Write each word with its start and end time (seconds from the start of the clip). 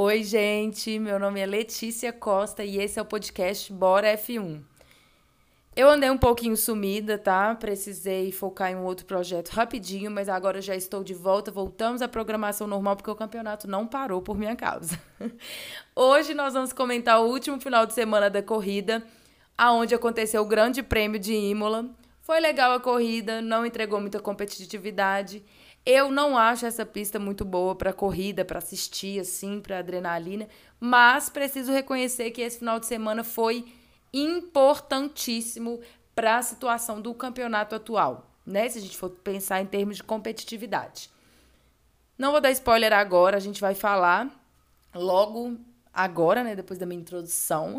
Oi, 0.00 0.22
gente. 0.22 0.96
Meu 0.96 1.18
nome 1.18 1.40
é 1.40 1.44
Letícia 1.44 2.12
Costa 2.12 2.62
e 2.62 2.78
esse 2.78 3.00
é 3.00 3.02
o 3.02 3.04
podcast 3.04 3.72
Bora 3.72 4.16
F1. 4.16 4.62
Eu 5.74 5.90
andei 5.90 6.08
um 6.08 6.16
pouquinho 6.16 6.56
sumida, 6.56 7.18
tá? 7.18 7.52
Precisei 7.56 8.30
focar 8.30 8.70
em 8.70 8.76
um 8.76 8.84
outro 8.84 9.04
projeto 9.04 9.48
rapidinho, 9.48 10.08
mas 10.08 10.28
agora 10.28 10.60
já 10.60 10.76
estou 10.76 11.02
de 11.02 11.14
volta. 11.14 11.50
Voltamos 11.50 12.00
à 12.00 12.06
programação 12.06 12.68
normal 12.68 12.94
porque 12.94 13.10
o 13.10 13.16
campeonato 13.16 13.66
não 13.66 13.88
parou 13.88 14.22
por 14.22 14.38
minha 14.38 14.54
causa. 14.54 14.96
Hoje 15.96 16.32
nós 16.32 16.54
vamos 16.54 16.72
comentar 16.72 17.20
o 17.20 17.26
último 17.26 17.60
final 17.60 17.84
de 17.84 17.92
semana 17.92 18.30
da 18.30 18.40
corrida, 18.40 19.02
aonde 19.56 19.96
aconteceu 19.96 20.42
o 20.42 20.46
Grande 20.46 20.80
Prêmio 20.80 21.18
de 21.18 21.34
Imola. 21.34 21.90
Foi 22.22 22.38
legal 22.38 22.70
a 22.72 22.78
corrida, 22.78 23.42
não 23.42 23.66
entregou 23.66 24.00
muita 24.00 24.20
competitividade. 24.20 25.42
Eu 25.90 26.10
não 26.10 26.36
acho 26.36 26.66
essa 26.66 26.84
pista 26.84 27.18
muito 27.18 27.46
boa 27.46 27.74
para 27.74 27.94
corrida, 27.94 28.44
para 28.44 28.58
assistir 28.58 29.18
assim, 29.18 29.58
para 29.58 29.78
adrenalina, 29.78 30.46
mas 30.78 31.30
preciso 31.30 31.72
reconhecer 31.72 32.30
que 32.30 32.42
esse 32.42 32.58
final 32.58 32.78
de 32.78 32.84
semana 32.84 33.24
foi 33.24 33.64
importantíssimo 34.12 35.80
para 36.14 36.36
a 36.36 36.42
situação 36.42 37.00
do 37.00 37.14
campeonato 37.14 37.74
atual, 37.74 38.30
né? 38.44 38.68
Se 38.68 38.76
a 38.76 38.82
gente 38.82 38.98
for 38.98 39.08
pensar 39.08 39.62
em 39.62 39.64
termos 39.64 39.96
de 39.96 40.02
competitividade. 40.02 41.08
Não 42.18 42.32
vou 42.32 42.40
dar 42.42 42.50
spoiler 42.50 42.92
agora, 42.92 43.38
a 43.38 43.40
gente 43.40 43.58
vai 43.58 43.74
falar 43.74 44.28
logo 44.94 45.56
agora, 45.90 46.44
né, 46.44 46.54
depois 46.54 46.78
da 46.78 46.84
minha 46.84 47.00
introdução. 47.00 47.78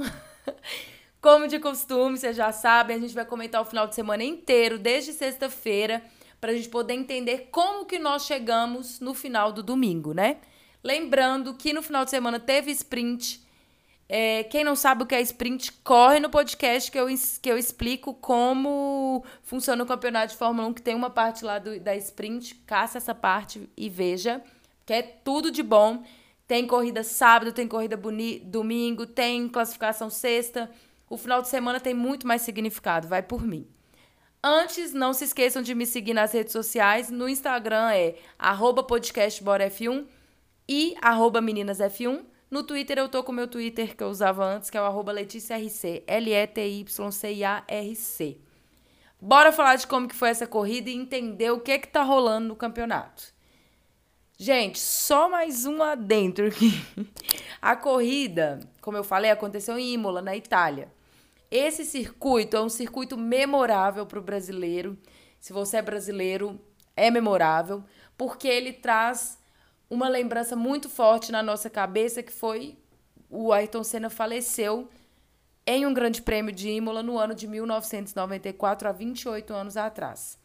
Como 1.22 1.48
de 1.48 1.60
costume, 1.60 2.18
vocês 2.18 2.36
já 2.36 2.52
sabem, 2.52 2.98
a 2.98 3.00
gente 3.00 3.14
vai 3.14 3.26
comentar 3.26 3.62
o 3.62 3.66
final 3.66 3.86
de 3.86 3.94
semana 3.94 4.24
inteiro, 4.24 4.80
desde 4.80 5.14
sexta-feira, 5.14 6.02
para 6.40 6.52
a 6.52 6.56
gente 6.56 6.70
poder 6.70 6.94
entender 6.94 7.50
como 7.52 7.86
que 7.86 8.00
nós 8.00 8.26
chegamos 8.26 9.00
no 9.00 9.14
final 9.14 9.52
do 9.52 9.62
domingo, 9.62 10.14
né? 10.14 10.38
Lembrando 10.84 11.54
que 11.54 11.74
no 11.74 11.82
final 11.82 12.06
de 12.06 12.12
semana 12.12 12.40
teve 12.40 12.72
sprint, 12.72 13.42
é, 14.12 14.44
quem 14.46 14.64
não 14.64 14.76
sabe 14.76 15.04
o 15.04 15.06
que 15.06 15.14
é 15.14 15.22
sprint, 15.22 15.72
corre 15.84 16.20
no 16.20 16.32
podcast 16.32 16.90
que 16.90 17.00
eu, 17.00 17.06
que 17.42 17.52
eu 17.52 17.58
explico 17.60 18.12
como 18.16 19.24
funciona 19.44 19.84
o 19.84 19.86
campeonato 19.86 20.34
de 20.34 20.38
Fórmula 20.40 20.68
1, 20.70 20.74
que 20.74 20.82
tem 20.82 20.96
uma 20.96 21.12
parte 21.12 21.46
lá 21.46 21.60
do, 21.60 21.80
da 21.80 21.96
sprint. 21.96 22.56
Caça 22.66 22.98
essa 22.98 23.14
parte 23.14 23.70
e 23.78 23.88
veja, 23.88 24.42
que 24.84 24.94
é 24.94 25.04
tudo 25.04 25.52
de 25.52 25.62
bom. 25.62 26.04
Tem 26.48 26.66
corrida 26.66 27.04
sábado, 27.04 27.54
tem 27.54 27.68
corrida 27.68 27.96
boni, 27.96 28.40
domingo, 28.40 29.06
tem 29.06 29.48
classificação 29.48 30.10
sexta. 30.10 30.72
O 31.08 31.16
final 31.16 31.44
de 31.44 31.50
semana 31.50 31.80
tem 31.80 31.94
muito 31.94 32.26
mais 32.26 32.42
significado, 32.42 33.08
vai 33.08 33.22
por 33.22 33.46
mim. 33.46 33.68
Antes, 34.42 34.94
não 34.94 35.12
se 35.14 35.26
esqueçam 35.26 35.62
de 35.62 35.76
me 35.76 35.86
seguir 35.86 36.14
nas 36.14 36.32
redes 36.32 36.54
sociais. 36.54 37.12
No 37.12 37.28
Instagram 37.28 37.92
é 37.92 38.16
podcastboraf1 38.40 40.08
e 40.68 40.96
meninasf1. 41.42 42.24
No 42.50 42.64
Twitter 42.64 42.98
eu 42.98 43.10
tô 43.10 43.22
com 43.22 43.34
o 43.34 43.36
meu 43.36 43.50
Twitter 43.50 43.98
que 43.98 44.04
eu 44.04 44.08
usava 44.08 44.46
antes, 44.46 44.70
que 44.70 44.78
é 44.78 44.82
o 44.82 44.86
LetíciaRC, 45.12 46.04
L-E-T-Y-C-A-R-C. 46.08 46.88
Bora 49.22 49.52
falar 49.52 49.76
de 49.76 49.86
como 49.86 50.08
que 50.08 50.16
foi 50.16 50.30
essa 50.30 50.48
corrida 50.48 50.90
e 50.90 50.96
entender 50.96 51.52
o 51.52 51.60
que 51.60 51.78
que 51.78 51.90
tá 51.90 52.02
rolando 52.02 52.48
no 52.48 52.56
campeonato. 52.56 53.34
Gente, 54.38 54.80
só 54.80 55.30
mais 55.30 55.66
um 55.66 55.84
adentro 55.84 56.48
aqui. 56.48 56.72
A 57.62 57.76
corrida, 57.76 58.62
como 58.80 58.96
eu 58.96 59.04
falei, 59.04 59.30
aconteceu 59.30 59.78
em 59.78 59.96
Imola, 59.96 60.22
na 60.22 60.34
Itália. 60.34 60.90
Esse 61.52 61.84
circuito 61.84 62.56
é 62.56 62.62
um 62.62 62.70
circuito 62.70 63.18
memorável 63.18 64.06
para 64.06 64.20
o 64.20 64.24
brasileiro. 64.24 64.98
Se 65.40 65.52
você 65.52 65.78
é 65.78 65.82
brasileiro, 65.82 66.60
é 66.96 67.10
memorável, 67.10 67.84
porque 68.18 68.48
ele 68.48 68.74
traz 68.74 69.40
uma 69.90 70.08
lembrança 70.08 70.56
muito 70.56 70.88
forte 70.90 71.32
na 71.32 71.42
nossa 71.42 71.70
cabeça 71.70 72.22
que 72.22 72.32
foi 72.32 72.78
o 73.30 73.54
Ayrton 73.54 73.84
Senna 73.84 74.10
faleceu 74.10 74.90
em 75.66 75.86
um 75.86 75.94
grande 75.94 76.22
prêmio 76.22 76.52
de 76.52 76.70
Imola 76.70 77.04
no 77.04 77.18
ano 77.18 77.36
de 77.36 77.48
1994, 77.48 78.90
há 78.90 78.92
28 78.92 79.54
anos 79.54 79.78
atrás. 79.78 80.38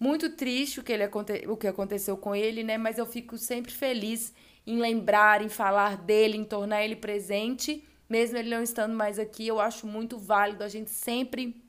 Muito 0.00 0.34
triste 0.34 0.80
o 0.80 0.82
que, 0.82 0.92
ele, 0.92 1.04
o 1.46 1.56
que 1.56 1.66
aconteceu 1.66 2.16
com 2.16 2.34
ele, 2.34 2.64
né? 2.64 2.78
Mas 2.78 2.96
eu 2.96 3.04
fico 3.04 3.36
sempre 3.36 3.70
feliz 3.70 4.32
em 4.66 4.78
lembrar, 4.78 5.42
em 5.42 5.50
falar 5.50 5.98
dele, 5.98 6.38
em 6.38 6.44
tornar 6.44 6.82
ele 6.82 6.96
presente, 6.96 7.84
mesmo 8.08 8.36
ele 8.38 8.50
não 8.50 8.62
estando 8.62 8.94
mais 8.94 9.18
aqui. 9.18 9.46
Eu 9.46 9.60
acho 9.60 9.86
muito 9.86 10.18
válido 10.18 10.64
a 10.64 10.68
gente 10.68 10.90
sempre 10.90 11.62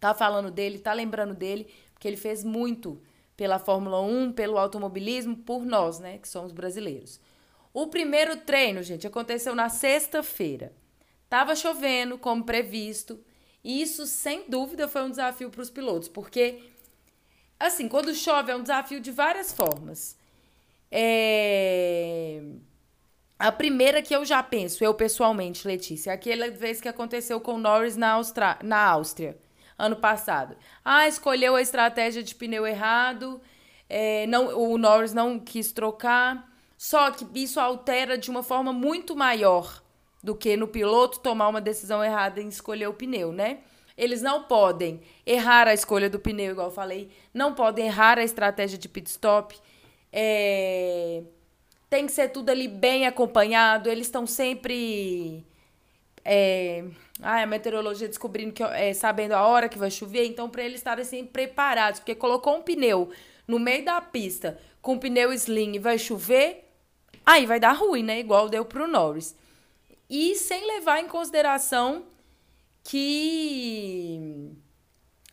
tá 0.00 0.12
falando 0.12 0.50
dele, 0.50 0.78
tá 0.78 0.92
lembrando 0.92 1.34
dele, 1.34 1.72
porque 1.94 2.08
ele 2.08 2.16
fez 2.16 2.42
muito 2.42 3.00
pela 3.36 3.58
Fórmula 3.58 4.00
1, 4.00 4.32
pelo 4.32 4.58
automobilismo, 4.58 5.36
por 5.36 5.64
nós, 5.64 5.98
né, 5.98 6.18
que 6.18 6.28
somos 6.28 6.52
brasileiros. 6.52 7.20
O 7.72 7.86
primeiro 7.86 8.36
treino, 8.36 8.82
gente, 8.82 9.06
aconteceu 9.06 9.54
na 9.54 9.68
sexta-feira. 9.68 10.72
Tava 11.28 11.56
chovendo, 11.56 12.18
como 12.18 12.44
previsto, 12.44 13.18
e 13.64 13.80
isso, 13.80 14.06
sem 14.06 14.50
dúvida, 14.50 14.88
foi 14.88 15.02
um 15.02 15.10
desafio 15.10 15.48
para 15.50 15.62
os 15.62 15.70
pilotos, 15.70 16.08
porque, 16.08 16.60
assim, 17.58 17.88
quando 17.88 18.14
chove 18.14 18.50
é 18.50 18.56
um 18.56 18.62
desafio 18.62 19.00
de 19.00 19.10
várias 19.10 19.52
formas. 19.52 20.16
É... 20.90 22.42
A 23.42 23.50
primeira 23.50 24.00
que 24.00 24.14
eu 24.14 24.24
já 24.24 24.40
penso, 24.40 24.84
eu 24.84 24.94
pessoalmente, 24.94 25.66
Letícia, 25.66 26.12
é 26.12 26.14
aquela 26.14 26.48
vez 26.48 26.80
que 26.80 26.86
aconteceu 26.86 27.40
com 27.40 27.54
o 27.54 27.58
Norris 27.58 27.96
na, 27.96 28.12
Austra... 28.12 28.56
na 28.62 28.78
Áustria 28.78 29.36
ano 29.76 29.96
passado. 29.96 30.56
Ah, 30.84 31.08
escolheu 31.08 31.56
a 31.56 31.60
estratégia 31.60 32.22
de 32.22 32.36
pneu 32.36 32.64
errado, 32.64 33.40
é, 33.88 34.28
não, 34.28 34.56
o 34.56 34.78
Norris 34.78 35.12
não 35.12 35.40
quis 35.40 35.72
trocar. 35.72 36.48
Só 36.78 37.10
que 37.10 37.26
isso 37.34 37.58
altera 37.58 38.16
de 38.16 38.30
uma 38.30 38.44
forma 38.44 38.72
muito 38.72 39.16
maior 39.16 39.82
do 40.22 40.36
que 40.36 40.56
no 40.56 40.68
piloto 40.68 41.18
tomar 41.18 41.48
uma 41.48 41.60
decisão 41.60 42.04
errada 42.04 42.40
em 42.40 42.46
escolher 42.46 42.86
o 42.86 42.94
pneu, 42.94 43.32
né? 43.32 43.58
Eles 43.98 44.22
não 44.22 44.44
podem 44.44 45.00
errar 45.26 45.66
a 45.66 45.74
escolha 45.74 46.08
do 46.08 46.20
pneu, 46.20 46.52
igual 46.52 46.68
eu 46.68 46.72
falei, 46.72 47.10
não 47.34 47.54
podem 47.56 47.86
errar 47.86 48.18
a 48.18 48.22
estratégia 48.22 48.78
de 48.78 48.88
pit 48.88 49.10
stop. 49.10 49.58
É... 50.12 51.24
Tem 51.92 52.06
que 52.06 52.12
ser 52.12 52.30
tudo 52.30 52.48
ali 52.48 52.68
bem 52.68 53.06
acompanhado, 53.06 53.90
eles 53.90 54.06
estão 54.06 54.26
sempre 54.26 55.44
é, 56.24 56.86
ah, 57.20 57.42
a 57.42 57.46
meteorologia 57.46 58.08
descobrindo 58.08 58.50
que 58.50 58.62
é, 58.62 58.94
sabendo 58.94 59.32
a 59.32 59.46
hora 59.46 59.68
que 59.68 59.76
vai 59.76 59.90
chover, 59.90 60.24
então 60.24 60.48
para 60.48 60.62
eles 60.62 60.78
estarem 60.78 61.02
assim 61.02 61.26
preparados, 61.26 62.00
porque 62.00 62.14
colocou 62.14 62.56
um 62.56 62.62
pneu 62.62 63.10
no 63.46 63.58
meio 63.58 63.84
da 63.84 64.00
pista 64.00 64.58
com 64.80 64.98
pneu 64.98 65.34
slim 65.34 65.74
e 65.74 65.78
vai 65.78 65.98
chover, 65.98 66.64
aí 67.26 67.44
vai 67.44 67.60
dar 67.60 67.72
ruim, 67.72 68.02
né? 68.02 68.20
Igual 68.20 68.48
deu 68.48 68.64
pro 68.64 68.88
Norris. 68.88 69.36
E 70.08 70.34
sem 70.36 70.66
levar 70.66 70.98
em 70.98 71.08
consideração 71.08 72.04
que 72.82 74.50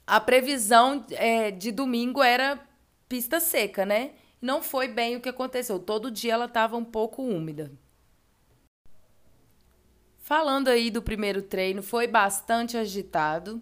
a 0.05 0.19
previsão 0.19 1.05
é, 1.11 1.51
de 1.51 1.71
domingo 1.71 2.21
era 2.21 2.59
pista 3.07 3.39
seca, 3.39 3.85
né? 3.85 4.11
Não 4.41 4.61
foi 4.61 4.87
bem 4.87 5.15
o 5.15 5.21
que 5.21 5.29
aconteceu. 5.29 5.79
Todo 5.79 6.11
dia 6.11 6.33
ela 6.33 6.45
estava 6.45 6.77
um 6.77 6.85
pouco 6.85 7.21
úmida. 7.21 7.71
Falando 10.17 10.67
aí 10.67 10.91
do 10.91 11.01
primeiro 11.01 11.41
treino, 11.41 11.81
foi 11.81 12.07
bastante 12.07 12.77
agitado. 12.77 13.61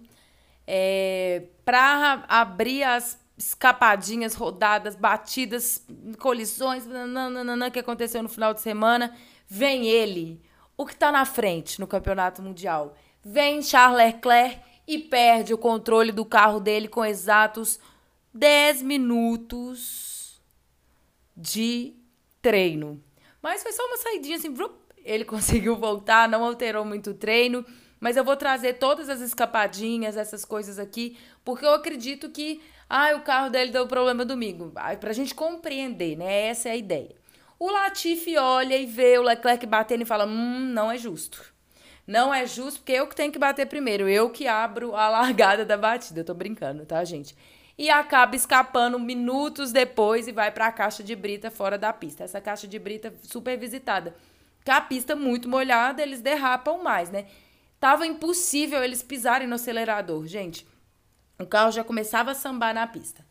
É, 0.66 1.44
para 1.64 2.26
abrir 2.28 2.84
as 2.84 3.18
escapadinhas, 3.38 4.34
rodadas, 4.34 4.96
batidas, 4.96 5.86
colisões, 6.20 6.86
nananana, 6.86 7.72
que 7.72 7.80
aconteceu 7.80 8.22
no 8.22 8.30
final 8.30 8.54
de 8.54 8.62
semana, 8.62 9.16
vem 9.48 9.88
ele, 9.88 10.42
o 10.76 10.86
que 10.86 10.94
está 10.94 11.12
na 11.12 11.24
frente 11.24 11.80
no 11.80 11.88
campeonato 11.88 12.42
mundial. 12.42 12.96
Vem 13.24 13.62
Charles 13.62 13.98
Leclerc 13.98 14.60
e 14.88 14.98
perde 15.00 15.54
o 15.54 15.58
controle 15.58 16.12
do 16.12 16.26
carro 16.26 16.60
dele 16.60 16.88
com 16.88 17.06
exatos 17.06 17.80
10 18.34 18.82
minutos 18.82 20.17
de 21.38 21.94
treino. 22.42 23.02
Mas 23.42 23.62
foi 23.62 23.72
só 23.72 23.86
uma 23.86 23.98
saidinha 23.98 24.38
assim, 24.38 24.54
ele 25.06 25.24
conseguiu 25.26 25.76
voltar, 25.76 26.28
não 26.28 26.44
alterou 26.44 26.84
muito 26.84 27.12
o 27.12 27.14
treino. 27.14 27.64
Mas 28.00 28.16
eu 28.16 28.24
vou 28.24 28.36
trazer 28.36 28.74
todas 28.74 29.10
as 29.10 29.22
escapadinhas, 29.22 30.18
essas 30.18 30.46
coisas 30.46 30.78
aqui, 30.78 31.18
porque 31.44 31.66
eu 31.66 31.74
acredito 31.74 32.30
que 32.30 32.62
ah, 32.90 33.16
o 33.16 33.22
carro 33.22 33.50
dele 33.50 33.72
deu 33.72 33.88
problema 33.88 34.24
domingo. 34.24 34.72
Pra 35.00 35.14
gente 35.14 35.34
compreender, 35.34 36.16
né? 36.16 36.48
Essa 36.48 36.70
é 36.70 36.74
a 36.74 36.78
ideia. 36.78 37.16
O 37.60 37.72
Latifi 37.72 38.38
olha 38.38 38.78
e 38.78 38.86
vê 38.86 39.18
o 39.18 39.24
Leclerc 39.24 39.66
batendo 39.66 40.04
e 40.04 40.06
fala: 40.06 40.26
hum, 40.26 40.72
não 40.74 40.92
é 40.92 40.98
justo. 40.98 41.44
Não 42.06 42.34
é 42.34 42.46
justo 42.46 42.80
porque 42.80 42.94
eu 42.94 43.08
que 43.08 43.16
tenho 43.16 43.32
que 43.32 43.40
bater 43.40 43.66
primeiro, 43.66 44.08
eu 44.08 44.30
que 44.30 44.48
abro 44.48 44.96
a 44.96 45.10
largada 45.10 45.66
da 45.66 45.76
batida. 45.76 46.22
Eu 46.22 46.26
tô 46.26 46.34
brincando, 46.34 46.86
tá, 46.86 47.04
gente? 47.04 47.36
E 47.78 47.90
acaba 47.90 48.36
escapando 48.36 49.00
minutos 49.00 49.72
depois 49.72 50.28
e 50.28 50.32
vai 50.32 50.52
para 50.52 50.68
a 50.68 50.72
caixa 50.72 51.04
de 51.04 51.16
brita 51.16 51.52
fora 51.52 51.78
da 51.78 51.94
pista. 51.94 52.24
Essa 52.24 52.42
caixa 52.42 52.68
de 52.68 52.80
brita 52.80 53.14
super 53.24 53.58
visitada 53.58 54.16
que 54.68 54.72
a 54.72 54.82
pista 54.82 55.16
muito 55.16 55.48
molhada, 55.48 56.02
eles 56.02 56.20
derrapam 56.20 56.84
mais, 56.84 57.10
né? 57.10 57.28
Tava 57.80 58.06
impossível 58.06 58.84
eles 58.84 59.02
pisarem 59.02 59.48
no 59.48 59.56
acelerador, 59.56 60.28
gente. 60.28 60.68
O 61.40 61.46
carro 61.46 61.72
já 61.72 61.86
começava 61.86 62.32
a 62.32 62.36
sambar 62.36 62.74
na 62.74 62.86
pista. 62.86 63.26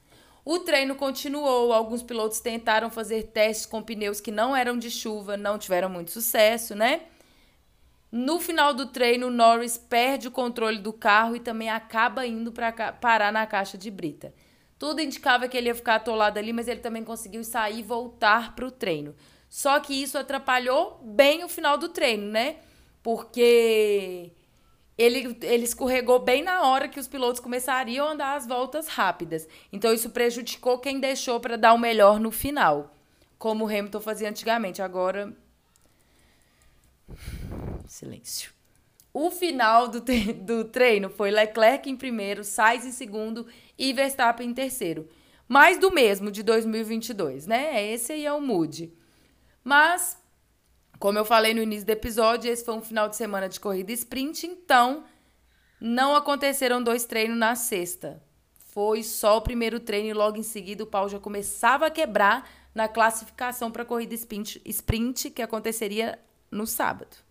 O 0.47 0.61
treino 0.61 0.95
continuou, 0.95 1.75
alguns 1.75 2.03
pilotos 2.03 2.41
tentaram 2.41 2.89
fazer 2.89 3.25
testes 3.25 3.67
com 3.67 3.83
pneus 3.83 4.19
que 4.19 4.31
não 4.31 4.57
eram 4.57 4.79
de 4.79 4.91
chuva, 4.91 5.37
não 5.37 5.59
tiveram 5.59 5.91
muito 5.91 6.11
sucesso, 6.11 6.75
né? 6.75 7.03
No 8.17 8.41
final 8.41 8.73
do 8.73 8.87
treino, 8.87 9.29
Norris 9.29 9.77
perde 9.77 10.29
o 10.29 10.31
controle 10.31 10.79
do 10.79 10.91
carro 10.91 11.37
e 11.37 11.41
também 11.41 11.69
acaba 11.69 12.27
indo 12.27 12.51
para 12.51 12.73
parar 12.91 13.31
na 13.31 13.47
caixa 13.47 13.77
de 13.77 13.91
brita. 13.91 14.33
Tudo 14.79 15.03
indicava 15.03 15.47
que 15.47 15.55
ele 15.55 15.69
ia 15.69 15.75
ficar 15.75 15.97
atolado 15.97 16.39
ali, 16.39 16.51
mas 16.51 16.67
ele 16.67 16.81
também 16.81 17.05
conseguiu 17.05 17.45
sair 17.45 17.81
e 17.81 17.83
voltar 17.83 18.57
para 18.57 18.65
o 18.65 18.71
treino. 18.71 19.15
Só 19.51 19.79
que 19.81 19.93
isso 19.93 20.17
atrapalhou 20.17 20.99
bem 21.05 21.45
o 21.45 21.49
final 21.49 21.77
do 21.77 21.91
treino, 21.91 22.31
né? 22.31 22.57
Porque 23.03 24.33
ele, 24.97 25.37
ele 25.43 25.65
escorregou 25.65 26.19
bem 26.19 26.43
na 26.43 26.63
hora 26.63 26.89
que 26.89 26.99
os 26.99 27.07
pilotos 27.07 27.39
começariam 27.39 28.09
a 28.09 28.13
andar 28.13 28.35
as 28.35 28.47
voltas 28.47 28.89
rápidas. 28.89 29.47
Então 29.71 29.93
isso 29.93 30.09
prejudicou 30.09 30.79
quem 30.79 30.99
deixou 30.99 31.39
para 31.39 31.59
dar 31.59 31.75
o 31.75 31.79
melhor 31.79 32.19
no 32.19 32.31
final, 32.31 32.95
como 33.39 33.67
o 33.67 33.69
Hamilton 33.69 34.01
fazia 34.01 34.31
antigamente. 34.31 34.81
Agora. 34.81 35.37
Silêncio. 37.93 38.53
O 39.13 39.31
final 39.31 39.89
do, 39.89 40.03
do 40.45 40.65
treino 40.65 41.09
foi 41.09 41.31
Leclerc 41.31 41.89
em 41.89 41.97
primeiro, 41.97 42.45
Sainz 42.45 42.85
em 42.85 42.93
segundo 42.93 43.47
e 43.79 43.93
Verstappen 43.93 44.51
em 44.51 44.55
terceiro. 44.55 45.09
Mais 45.49 45.79
do 45.79 45.91
mesmo 45.91 46.31
de 46.31 46.43
2022, 46.43 47.47
né? 47.47 47.83
Esse 47.93 48.13
aí 48.13 48.27
é 48.27 48.33
o 48.33 48.41
mood. 48.41 48.93
Mas 49.65 50.19
como 50.99 51.19
eu 51.19 51.25
falei 51.25 51.53
no 51.53 51.63
início 51.63 51.87
do 51.87 51.91
episódio, 51.91 52.51
esse 52.51 52.65
foi 52.65 52.75
um 52.75 52.81
final 52.81 53.09
de 53.09 53.17
semana 53.17 53.49
de 53.49 53.61
corrida 53.61 53.93
sprint, 53.93 54.47
então 54.47 55.05
não 55.79 56.17
aconteceram 56.17 56.83
dois 56.83 57.05
treinos 57.05 57.37
na 57.37 57.55
sexta. 57.55 58.23
Foi 58.73 59.03
só 59.03 59.37
o 59.37 59.43
primeiro 59.43 59.79
treino 59.79 60.09
e 60.09 60.15
logo 60.15 60.39
em 60.39 60.43
seguida 60.43 60.85
o 60.85 60.87
pau 60.87 61.09
já 61.09 61.19
começava 61.19 61.87
a 61.87 61.91
quebrar 61.91 62.49
na 62.75 62.89
classificação 62.89 63.71
para 63.71 63.83
a 63.83 63.87
corrida 63.87 64.15
sprint, 64.15 64.61
sprint 64.65 65.31
que 65.31 65.43
aconteceria 65.43 66.19
no 66.51 66.67
sábado. 66.67 67.26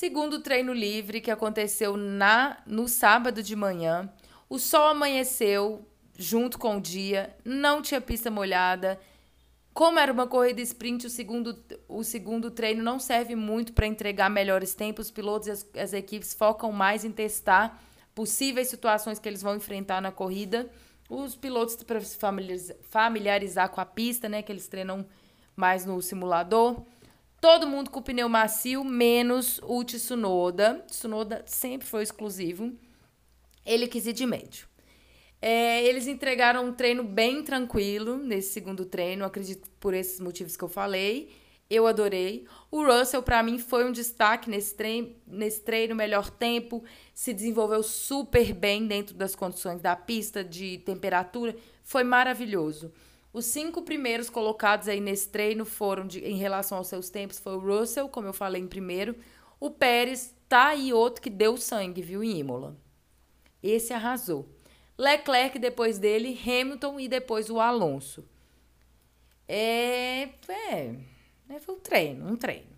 Segundo 0.00 0.40
treino 0.40 0.72
livre 0.72 1.20
que 1.20 1.30
aconteceu 1.30 1.94
na 1.94 2.56
no 2.64 2.88
sábado 2.88 3.42
de 3.42 3.54
manhã, 3.54 4.10
o 4.48 4.58
sol 4.58 4.86
amanheceu 4.86 5.86
junto 6.16 6.58
com 6.58 6.78
o 6.78 6.80
dia, 6.80 7.36
não 7.44 7.82
tinha 7.82 8.00
pista 8.00 8.30
molhada 8.30 8.98
como 9.74 9.98
era 9.98 10.10
uma 10.10 10.26
corrida 10.26 10.62
sprint, 10.62 11.06
o 11.06 11.10
segundo, 11.10 11.54
o 11.86 12.02
segundo 12.02 12.50
treino 12.50 12.82
não 12.82 12.98
serve 12.98 13.36
muito 13.36 13.74
para 13.74 13.86
entregar 13.86 14.30
melhores 14.30 14.74
tempos. 14.74 15.08
Os 15.08 15.12
pilotos 15.12 15.48
e 15.48 15.50
as, 15.50 15.70
as, 15.76 15.92
equipes 15.92 16.32
focam 16.32 16.72
mais 16.72 17.04
em 17.04 17.12
testar 17.12 17.78
possíveis 18.14 18.68
situações 18.68 19.18
que 19.18 19.28
eles 19.28 19.42
vão 19.42 19.54
enfrentar 19.54 20.00
na 20.00 20.10
corrida. 20.10 20.66
Os 21.10 21.36
pilotos 21.36 21.76
para 21.76 22.00
se 22.00 22.16
familiarizar, 22.88 23.68
com 23.68 23.82
a 23.82 23.84
pista, 23.84 24.30
né? 24.30 24.40
Que 24.40 24.50
eles 24.50 24.66
treinam 24.66 25.04
mais 25.54 25.84
no 25.84 26.00
simulador. 26.00 26.86
Todo 27.40 27.66
mundo 27.66 27.90
com 27.90 28.02
pneu 28.02 28.28
macio, 28.28 28.84
menos 28.84 29.60
o 29.62 29.82
Tsunoda. 29.82 30.84
Tsunoda 30.86 31.42
sempre 31.46 31.86
foi 31.86 32.02
exclusivo. 32.02 32.70
Ele 33.64 33.88
quis 33.88 34.06
ir 34.06 34.12
de 34.12 34.26
médio. 34.26 34.68
É, 35.40 35.82
eles 35.84 36.06
entregaram 36.06 36.66
um 36.66 36.72
treino 36.72 37.02
bem 37.02 37.42
tranquilo 37.42 38.18
nesse 38.18 38.52
segundo 38.52 38.84
treino, 38.84 39.24
acredito 39.24 39.70
por 39.80 39.94
esses 39.94 40.20
motivos 40.20 40.54
que 40.54 40.62
eu 40.62 40.68
falei. 40.68 41.30
Eu 41.70 41.86
adorei. 41.86 42.46
O 42.70 42.84
Russell, 42.84 43.22
para 43.22 43.42
mim, 43.42 43.58
foi 43.58 43.86
um 43.86 43.92
destaque 43.92 44.50
nesse 44.50 44.76
nesse 45.26 45.62
treino, 45.62 45.94
melhor 45.94 46.28
tempo, 46.28 46.84
se 47.14 47.32
desenvolveu 47.32 47.82
super 47.82 48.52
bem 48.52 48.86
dentro 48.86 49.14
das 49.14 49.34
condições 49.34 49.80
da 49.80 49.96
pista, 49.96 50.44
de 50.44 50.78
temperatura. 50.78 51.56
Foi 51.82 52.04
maravilhoso. 52.04 52.92
Os 53.32 53.44
cinco 53.46 53.82
primeiros 53.82 54.28
colocados 54.28 54.88
aí 54.88 55.00
nesse 55.00 55.28
treino 55.28 55.64
foram, 55.64 56.06
de, 56.06 56.18
em 56.20 56.36
relação 56.36 56.78
aos 56.78 56.88
seus 56.88 57.08
tempos, 57.08 57.38
foi 57.38 57.54
o 57.54 57.60
Russell, 57.60 58.08
como 58.08 58.26
eu 58.26 58.32
falei 58.32 58.60
em 58.60 58.66
primeiro. 58.66 59.16
O 59.60 59.70
Pérez 59.70 60.34
tá 60.48 60.68
aí 60.68 60.92
outro 60.92 61.22
que 61.22 61.30
deu 61.30 61.56
sangue, 61.56 62.02
viu, 62.02 62.24
em 62.24 62.38
Imola. 62.38 62.76
Esse 63.62 63.92
arrasou. 63.92 64.48
Leclerc 64.98 65.58
depois 65.58 65.98
dele, 65.98 66.38
Hamilton 66.44 66.98
e 66.98 67.08
depois 67.08 67.48
o 67.48 67.60
Alonso. 67.60 68.24
É, 69.46 70.28
é, 70.48 70.94
é, 71.48 71.58
foi 71.60 71.74
um 71.74 71.80
treino, 71.80 72.32
um 72.32 72.36
treino. 72.36 72.70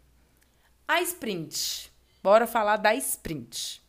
A 0.87 1.01
sprint. 1.03 1.91
Bora 2.23 2.47
falar 2.47 2.77
da 2.77 2.95
sprint. 2.95 3.83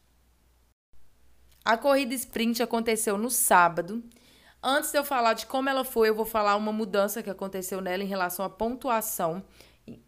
A 1.64 1.78
corrida 1.78 2.14
sprint 2.14 2.62
aconteceu 2.64 3.18
no 3.18 3.30
sábado. 3.30 4.04
Antes 4.66 4.92
de 4.92 4.98
eu 4.98 5.04
falar 5.04 5.34
de 5.34 5.46
como 5.46 5.68
ela 5.68 5.84
foi, 5.84 6.08
eu 6.08 6.16
vou 6.16 6.26
falar 6.26 6.56
uma 6.56 6.72
mudança 6.72 7.22
que 7.22 7.30
aconteceu 7.30 7.82
nela 7.82 8.02
em 8.02 8.08
relação 8.08 8.46
à 8.46 8.50
pontuação, 8.50 9.44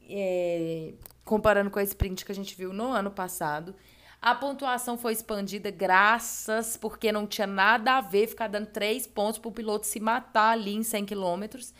é, 0.10 0.94
comparando 1.26 1.70
com 1.70 1.78
a 1.78 1.84
sprint 1.84 2.24
que 2.24 2.32
a 2.32 2.36
gente 2.36 2.56
viu 2.56 2.72
no 2.72 2.88
ano 2.88 3.12
passado. 3.12 3.76
A 4.22 4.34
pontuação 4.34 4.98
foi 4.98 5.12
expandida 5.12 5.70
graças 5.70 6.78
porque 6.78 7.12
não 7.12 7.28
tinha 7.28 7.46
nada 7.46 7.98
a 7.98 8.02
ver 8.02 8.28
ficar 8.28 8.48
dando 8.48 8.68
três 8.68 9.06
pontos 9.06 9.38
para 9.40 9.50
o 9.50 9.52
piloto 9.52 9.86
se 9.86 10.00
matar 10.00 10.52
ali 10.52 10.74
em 10.74 10.84
100 10.84 11.06
quilômetros. 11.06 11.74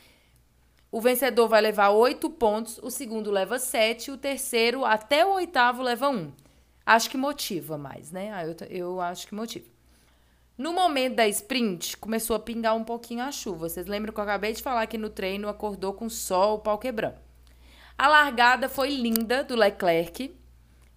O 0.92 1.00
vencedor 1.00 1.48
vai 1.48 1.62
levar 1.62 1.92
oito 1.92 2.30
pontos, 2.30 2.78
o 2.84 2.92
segundo 2.92 3.32
leva 3.32 3.58
sete, 3.58 4.12
o 4.12 4.18
terceiro 4.18 4.84
até 4.84 5.26
o 5.26 5.34
oitavo 5.36 5.82
leva 5.82 6.10
um. 6.10 6.32
Acho 6.86 7.10
que 7.10 7.18
motiva 7.18 7.78
mais, 7.78 8.12
né? 8.12 8.32
Ah, 8.34 8.46
eu, 8.46 8.56
eu 8.70 9.02
acho 9.02 9.28
que 9.28 9.34
motiva. 9.34 9.75
No 10.58 10.72
momento 10.72 11.16
da 11.16 11.28
sprint, 11.28 11.98
começou 11.98 12.34
a 12.34 12.40
pingar 12.40 12.76
um 12.76 12.84
pouquinho 12.84 13.24
a 13.24 13.32
chuva. 13.32 13.68
Vocês 13.68 13.88
lembram 13.88 14.14
que 14.14 14.20
eu 14.20 14.24
acabei 14.24 14.54
de 14.54 14.64
falar 14.64 14.88
que 14.88 14.98
no 14.98 15.10
treino 15.10 15.50
acordou 15.50 15.94
com 15.94 16.10
sol, 16.10 16.56
o 16.56 16.60
pau 16.60 16.78
quebrando. 16.78 17.18
A 17.98 18.08
largada 18.08 18.70
foi 18.70 18.90
linda 18.90 19.44
do 19.44 19.54
Leclerc. 19.54 20.34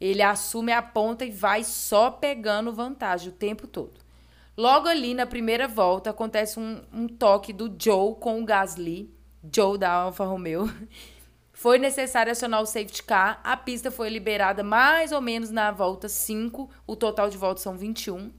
Ele 0.01 0.23
assume 0.23 0.71
a 0.71 0.81
ponta 0.81 1.25
e 1.25 1.31
vai 1.33 1.65
só 1.65 2.09
pegando 2.09 2.73
vantagem 2.73 3.31
o 3.31 3.33
tempo 3.33 3.67
todo. 3.67 4.01
Logo 4.57 4.87
ali 4.87 5.13
na 5.13 5.27
primeira 5.27 5.67
volta 5.67 6.11
acontece 6.11 6.61
um, 6.61 6.81
um 6.93 7.09
toque 7.09 7.53
do 7.53 7.75
Joe 7.77 8.15
com 8.15 8.41
o 8.41 8.45
Gasly, 8.45 9.13
Joe 9.53 9.77
da 9.77 9.91
Alfa 9.91 10.25
Romeo. 10.25 10.73
Foi 11.53 11.79
necessário 11.79 12.31
acionar 12.31 12.63
o 12.63 12.67
safety 12.67 13.03
car. 13.03 13.41
A 13.43 13.57
pista 13.57 13.91
foi 13.91 14.09
liberada 14.09 14.63
mais 14.63 15.11
ou 15.11 15.21
menos 15.21 15.51
na 15.51 15.73
volta 15.73 16.09
5. 16.09 16.71
O 16.87 16.95
total 16.95 17.29
de 17.29 17.37
voltas 17.37 17.65
são 17.65 17.77
21. 17.77 18.31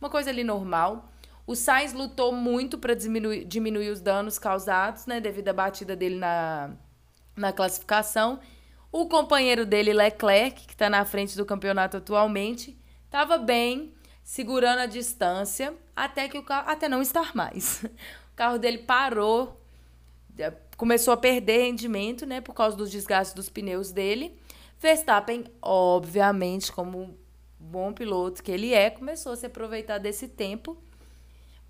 Uma 0.00 0.08
coisa 0.08 0.30
ali 0.30 0.42
normal. 0.42 1.10
O 1.46 1.54
Sainz 1.54 1.92
lutou 1.92 2.32
muito 2.32 2.78
para 2.78 2.94
diminuir, 2.94 3.44
diminuir 3.44 3.90
os 3.90 4.00
danos 4.00 4.38
causados, 4.38 5.06
né, 5.06 5.20
devido 5.20 5.48
à 5.48 5.52
batida 5.52 5.96
dele 5.96 6.16
na, 6.16 6.70
na 7.36 7.52
classificação. 7.52 8.40
O 8.92 9.06
companheiro 9.06 9.66
dele, 9.66 9.92
Leclerc, 9.92 10.66
que 10.66 10.72
está 10.72 10.88
na 10.88 11.04
frente 11.04 11.36
do 11.36 11.44
campeonato 11.44 11.96
atualmente, 11.96 12.78
estava 13.04 13.36
bem, 13.36 13.94
segurando 14.22 14.80
a 14.80 14.86
distância, 14.86 15.74
até 15.94 16.28
que 16.28 16.38
o 16.38 16.42
carro, 16.42 16.70
até 16.70 16.88
não 16.88 17.02
estar 17.02 17.34
mais. 17.34 17.84
O 18.32 18.36
carro 18.40 18.58
dele 18.58 18.78
parou, 18.78 19.60
é, 20.38 20.50
começou 20.74 21.12
a 21.12 21.16
perder 21.16 21.64
rendimento, 21.64 22.24
né, 22.24 22.40
por 22.40 22.54
causa 22.54 22.74
dos 22.74 22.90
desgastes 22.90 23.34
dos 23.34 23.50
pneus 23.50 23.92
dele. 23.92 24.40
Verstappen, 24.78 25.44
obviamente, 25.60 26.72
como 26.72 27.18
bom 27.70 27.92
piloto 27.92 28.42
que 28.42 28.50
ele 28.50 28.74
é, 28.74 28.90
começou 28.90 29.32
a 29.32 29.36
se 29.36 29.46
aproveitar 29.46 29.98
desse 29.98 30.26
tempo 30.26 30.76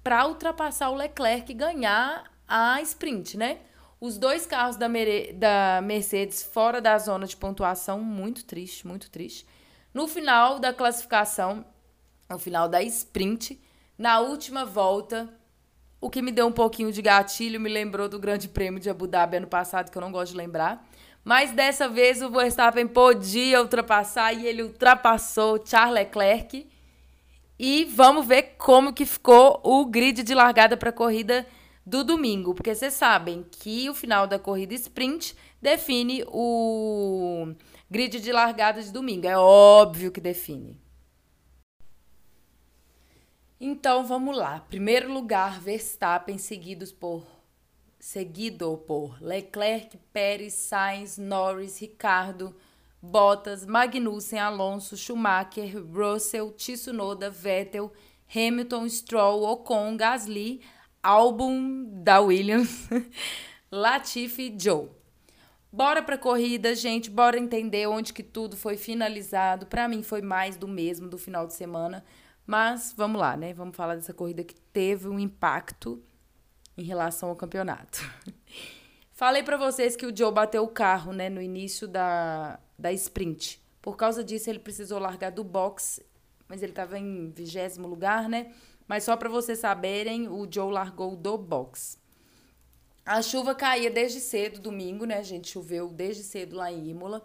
para 0.03 0.27
ultrapassar 0.27 0.89
o 0.89 0.95
Leclerc 0.95 1.53
e 1.53 1.55
ganhar 1.55 2.25
a 2.49 2.81
sprint, 2.81 3.37
né? 3.37 3.59
Os 4.01 4.17
dois 4.17 4.47
carros 4.47 4.77
da, 4.77 4.89
da 5.35 5.83
Mercedes 5.83 6.43
fora 6.43 6.81
da 6.81 6.97
zona 6.99 7.27
de 7.27 7.37
pontuação, 7.37 8.01
muito 8.01 8.47
triste, 8.47 8.87
muito 8.87 9.11
triste. 9.11 9.47
No 9.93 10.09
final 10.09 10.59
da 10.59 10.73
classificação, 10.73 11.67
no 12.31 12.39
final 12.39 12.67
da 12.67 12.83
sprint, 12.83 13.61
na 13.99 14.21
última 14.21 14.65
volta, 14.65 15.29
o 16.01 16.09
que 16.09 16.23
me 16.23 16.33
deu 16.33 16.47
um 16.47 16.53
pouquinho 16.53 16.91
de 16.91 17.03
gatilho 17.03 17.61
me 17.61 17.69
lembrou 17.69 18.09
do 18.09 18.19
Grande 18.19 18.49
Prêmio 18.49 18.81
de 18.81 18.89
Abu 18.89 19.07
Dhabi 19.07 19.37
ano 19.37 19.47
passado, 19.47 19.91
que 19.91 19.99
eu 19.99 20.01
não 20.01 20.11
gosto 20.11 20.33
de 20.33 20.39
lembrar. 20.39 20.89
Mas 21.25 21.53
dessa 21.53 21.89
vez 21.89 22.23
o 22.23 22.31
Verstappen 22.31 22.87
podia 22.87 23.61
ultrapassar 23.61 24.33
e 24.33 24.47
ele 24.47 24.63
ultrapassou 24.63 25.65
Charles 25.65 25.95
Leclerc. 25.95 26.67
E 27.59 27.85
vamos 27.85 28.27
ver 28.27 28.55
como 28.57 28.93
que 28.93 29.05
ficou 29.05 29.61
o 29.63 29.85
grid 29.85 30.23
de 30.23 30.35
largada 30.35 30.77
para 30.77 30.91
a 30.91 30.93
corrida 30.93 31.47
do 31.85 32.05
domingo, 32.05 32.55
porque 32.55 32.75
vocês 32.75 32.95
sabem 32.95 33.45
que 33.51 33.91
o 33.91 33.95
final 33.95 34.27
da 34.27 34.39
corrida 34.39 34.75
sprint 34.75 35.37
define 35.61 36.25
o 36.29 37.53
grid 37.91 38.21
de 38.21 38.33
largada 38.33 38.83
de 38.83 38.93
domingo. 38.93 39.27
É 39.27 39.37
óbvio 39.37 40.13
que 40.13 40.21
define. 40.21 40.81
Então 43.61 44.07
vamos 44.07 44.35
lá. 44.35 44.61
Primeiro 44.61 45.13
lugar, 45.13 45.61
Verstappen, 45.61 46.39
seguidos 46.39 46.93
por 46.93 47.40
seguido 48.01 48.79
por 48.79 49.23
Leclerc, 49.23 49.97
Pérez, 50.13 50.55
Sainz, 50.55 51.19
Norris, 51.19 51.79
Ricardo, 51.79 52.57
Bottas, 53.01 53.65
Magnussen, 53.67 54.39
Alonso, 54.39 54.97
Schumacher, 54.97 55.77
Russell, 55.93 56.51
Tsunoda, 56.53 57.31
Vettel, 57.31 57.93
Hamilton, 58.35 58.89
Stroll, 58.89 59.45
Ocon, 59.45 59.97
Gasly, 59.97 60.63
álbum 61.03 61.85
da 62.03 62.21
Williams, 62.21 62.89
Latifi, 63.71 64.55
Joe. 64.59 64.89
Bora 65.73 66.03
pra 66.03 66.19
corrida, 66.19 66.75
gente, 66.75 67.09
bora 67.09 67.39
entender 67.39 67.87
onde 67.87 68.13
que 68.13 68.23
tudo 68.23 68.57
foi 68.57 68.77
finalizado. 68.77 69.67
Para 69.67 69.87
mim 69.87 70.03
foi 70.03 70.21
mais 70.21 70.57
do 70.57 70.67
mesmo 70.67 71.09
do 71.09 71.17
final 71.17 71.47
de 71.47 71.55
semana, 71.55 72.05
mas 72.47 72.93
vamos 72.97 73.21
lá, 73.21 73.37
né? 73.37 73.53
Vamos 73.53 73.77
falar 73.77 73.95
dessa 73.95 74.13
corrida 74.13 74.43
que 74.43 74.55
teve 74.73 75.07
um 75.07 75.19
impacto 75.19 76.03
em 76.81 76.85
relação 76.85 77.29
ao 77.29 77.37
campeonato. 77.37 78.01
Falei 79.13 79.43
para 79.43 79.57
vocês 79.57 79.97
que 79.97 80.07
o 80.07 80.17
Joe 80.17 80.33
bateu 80.33 80.65
o 80.65 80.69
carro, 80.69 81.13
né, 81.13 81.29
no 81.29 81.43
início 81.43 81.87
da, 81.87 82.59
da 82.79 82.91
sprint. 82.93 83.61
Por 83.83 83.97
causa 83.97 84.25
disso, 84.25 84.49
ele 84.49 84.59
precisou 84.59 84.99
largar 84.99 85.31
do 85.31 85.45
box, 85.45 86.03
mas 86.49 86.63
ele 86.63 86.73
estava 86.73 86.99
em 86.99 87.31
vigésimo 87.31 87.87
lugar, 87.87 88.29
né? 88.29 88.53
Mas 88.89 89.05
só 89.05 89.17
para 89.17 89.29
vocês 89.29 89.59
saberem, 89.59 90.27
o 90.27 90.49
Joe 90.51 90.73
largou 90.73 91.15
do 91.15 91.37
box. 91.37 91.99
A 93.05 93.23
chuva 93.23 93.55
caía 93.55 93.91
desde 93.91 94.21
cedo, 94.21 94.61
domingo, 94.61 95.05
né, 95.05 95.23
gente? 95.23 95.51
Choveu 95.51 95.89
desde 95.89 96.23
cedo 96.23 96.57
lá 96.57 96.73
em 96.73 96.89
Imola. 96.89 97.25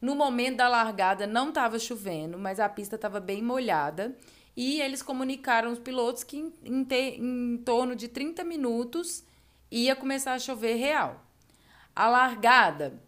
No 0.00 0.14
momento 0.14 0.56
da 0.58 0.68
largada 0.68 1.26
não 1.26 1.48
estava 1.48 1.78
chovendo, 1.78 2.38
mas 2.38 2.60
a 2.60 2.68
pista 2.68 2.96
estava 2.96 3.20
bem 3.20 3.42
molhada. 3.42 4.16
E 4.60 4.80
eles 4.80 5.02
comunicaram 5.02 5.70
os 5.70 5.78
pilotos 5.78 6.24
que 6.24 6.36
em, 6.36 6.52
em, 6.64 6.82
te, 6.82 7.16
em 7.16 7.58
torno 7.58 7.94
de 7.94 8.08
30 8.08 8.42
minutos 8.42 9.22
ia 9.70 9.94
começar 9.94 10.32
a 10.32 10.38
chover 10.40 10.74
real. 10.74 11.24
A 11.94 12.08
largada 12.08 13.00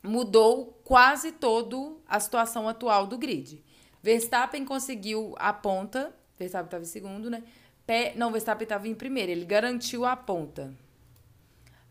mudou 0.00 0.80
quase 0.84 1.32
todo 1.32 2.00
a 2.06 2.20
situação 2.20 2.68
atual 2.68 3.08
do 3.08 3.18
grid. 3.18 3.64
Verstappen 4.00 4.64
conseguiu 4.64 5.34
a 5.40 5.52
ponta, 5.52 6.14
Verstappen 6.38 6.66
estava 6.66 6.84
em 6.84 6.86
segundo, 6.86 7.28
né? 7.28 7.42
Pé, 7.84 8.12
não, 8.14 8.30
Verstappen 8.30 8.62
estava 8.62 8.86
em 8.86 8.94
primeiro, 8.94 9.32
ele 9.32 9.44
garantiu 9.44 10.04
a 10.04 10.14
ponta. 10.14 10.72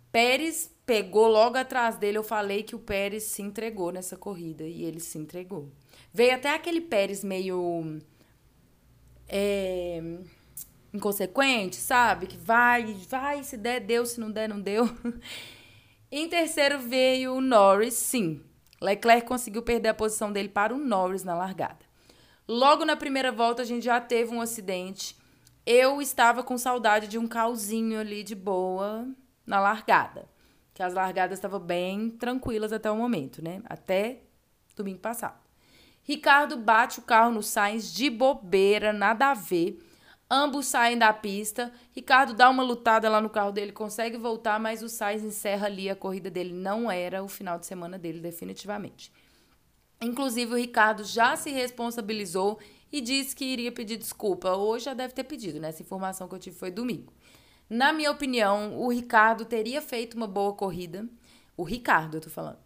Pérez 0.09 0.74
pegou 0.86 1.27
logo 1.27 1.57
atrás 1.57 1.98
dele, 1.98 2.17
eu 2.17 2.24
falei 2.24 2.63
que 2.63 2.77
o 2.77 2.79
Pérez 2.79 3.24
se 3.24 3.41
entregou 3.41 3.91
nessa 3.91 4.15
corrida 4.15 4.63
e 4.63 4.86
ele 4.86 5.01
se 5.01 5.17
entregou. 5.17 5.67
Veio 6.13 6.33
até 6.33 6.53
aquele 6.53 6.79
Pérez 6.79 7.25
meio 7.25 8.00
é, 9.29 10.01
inconsequente, 10.93 11.75
sabe? 11.75 12.27
Que 12.27 12.38
vai, 12.38 12.93
vai, 13.07 13.43
se 13.43 13.55
der, 13.55 13.79
deu, 13.79 14.05
se 14.05 14.19
não 14.19 14.31
der, 14.31 14.50
não 14.50 14.59
deu. 14.59 14.89
em 16.12 16.27
terceiro 16.27 16.79
veio 16.79 17.36
o 17.36 17.41
Norris, 17.41 17.93
sim. 17.93 18.41
Leclerc 18.81 19.27
conseguiu 19.27 19.62
perder 19.62 19.89
a 19.89 19.93
posição 19.93 20.31
dele 20.31 20.50
para 20.50 20.74
o 20.74 20.77
Norris 20.77 21.24
na 21.24 21.36
largada. 21.36 21.86
Logo 22.48 22.83
na 22.83 22.95
primeira 22.95 23.31
volta 23.31 23.62
a 23.62 23.65
gente 23.65 23.86
já 23.86 24.01
teve 24.01 24.33
um 24.33 24.41
acidente. 24.41 25.15
Eu 25.65 26.01
estava 26.01 26.41
com 26.41 26.57
saudade 26.57 27.07
de 27.07 27.17
um 27.17 27.27
calzinho 27.27 28.00
ali 28.00 28.24
de 28.24 28.33
boa 28.33 29.07
na 29.45 29.59
largada. 29.59 30.27
Que 30.74 30.81
as 30.81 30.93
largadas 30.93 31.38
estavam 31.38 31.59
bem 31.59 32.09
tranquilas 32.09 32.74
até 32.74 32.89
o 32.89 32.95
momento, 32.95 33.43
né? 33.43 33.62
Até 33.65 34.24
domingo 34.75 35.00
passado. 35.00 35.49
Ricardo 36.09 36.57
bate 36.57 36.97
o 36.97 37.03
carro 37.03 37.31
no 37.31 37.43
Sainz 37.43 37.93
de 37.93 38.09
bobeira, 38.09 38.91
nada 38.91 39.27
a 39.29 39.35
ver. 39.35 39.77
Ambos 40.27 40.65
saem 40.65 40.97
da 40.97 41.13
pista. 41.13 41.71
Ricardo 41.91 42.33
dá 42.33 42.49
uma 42.49 42.63
lutada 42.63 43.07
lá 43.07 43.21
no 43.21 43.29
carro 43.29 43.51
dele, 43.51 43.71
consegue 43.71 44.17
voltar, 44.17 44.59
mas 44.59 44.81
o 44.81 44.89
Sainz 44.89 45.23
encerra 45.23 45.67
ali 45.67 45.87
a 45.87 45.95
corrida 45.95 46.31
dele. 46.31 46.51
Não 46.51 46.89
era 46.89 47.23
o 47.23 47.27
final 47.27 47.59
de 47.59 47.67
semana 47.67 47.95
dele, 47.95 48.19
definitivamente. 48.21 49.13
Inclusive, 50.01 50.51
o 50.51 50.57
Ricardo 50.57 51.03
já 51.03 51.35
se 51.35 51.51
responsabilizou 51.51 52.57
e 52.91 53.01
disse 53.01 53.35
que 53.35 53.45
iria 53.45 53.71
pedir 53.71 53.97
desculpa. 53.97 54.55
Hoje 54.55 54.85
já 54.85 54.95
deve 54.95 55.13
ter 55.13 55.25
pedido, 55.25 55.59
né? 55.59 55.69
Essa 55.69 55.83
informação 55.83 56.27
que 56.27 56.33
eu 56.33 56.39
tive 56.39 56.57
foi 56.57 56.71
domingo. 56.71 57.13
Na 57.69 57.93
minha 57.93 58.09
opinião, 58.09 58.79
o 58.79 58.89
Ricardo 58.89 59.45
teria 59.45 59.79
feito 59.79 60.17
uma 60.17 60.25
boa 60.25 60.55
corrida. 60.55 61.07
O 61.55 61.61
Ricardo, 61.63 62.17
eu 62.17 62.21
tô 62.21 62.31
falando. 62.31 62.57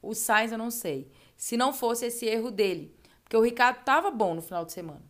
O 0.00 0.14
Sainz 0.14 0.52
eu 0.52 0.58
não 0.58 0.70
sei 0.70 1.10
se 1.36 1.56
não 1.56 1.72
fosse 1.72 2.06
esse 2.06 2.26
erro 2.26 2.50
dele. 2.50 2.94
Porque 3.22 3.36
o 3.36 3.42
Ricardo 3.42 3.80
estava 3.80 4.10
bom 4.10 4.34
no 4.34 4.42
final 4.42 4.64
de 4.64 4.72
semana. 4.72 5.02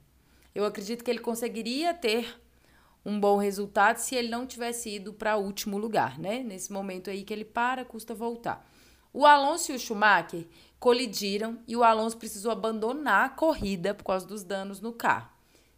Eu 0.54 0.64
acredito 0.64 1.04
que 1.04 1.10
ele 1.10 1.18
conseguiria 1.18 1.92
ter 1.92 2.40
um 3.04 3.20
bom 3.20 3.36
resultado 3.36 3.98
se 3.98 4.16
ele 4.16 4.28
não 4.28 4.46
tivesse 4.46 4.96
ido 4.96 5.12
para 5.12 5.36
o 5.36 5.44
último 5.44 5.78
lugar, 5.78 6.18
né? 6.18 6.42
Nesse 6.42 6.72
momento 6.72 7.08
aí 7.08 7.22
que 7.22 7.32
ele 7.32 7.44
para, 7.44 7.84
custa 7.84 8.14
voltar. 8.14 8.68
O 9.12 9.24
Alonso 9.24 9.70
e 9.70 9.74
o 9.74 9.78
Schumacher 9.78 10.46
colidiram 10.80 11.58
e 11.68 11.76
o 11.76 11.84
Alonso 11.84 12.16
precisou 12.16 12.50
abandonar 12.50 13.26
a 13.26 13.28
corrida 13.28 13.94
por 13.94 14.04
causa 14.04 14.26
dos 14.26 14.42
danos 14.42 14.80
no 14.80 14.92
carro. 14.92 15.30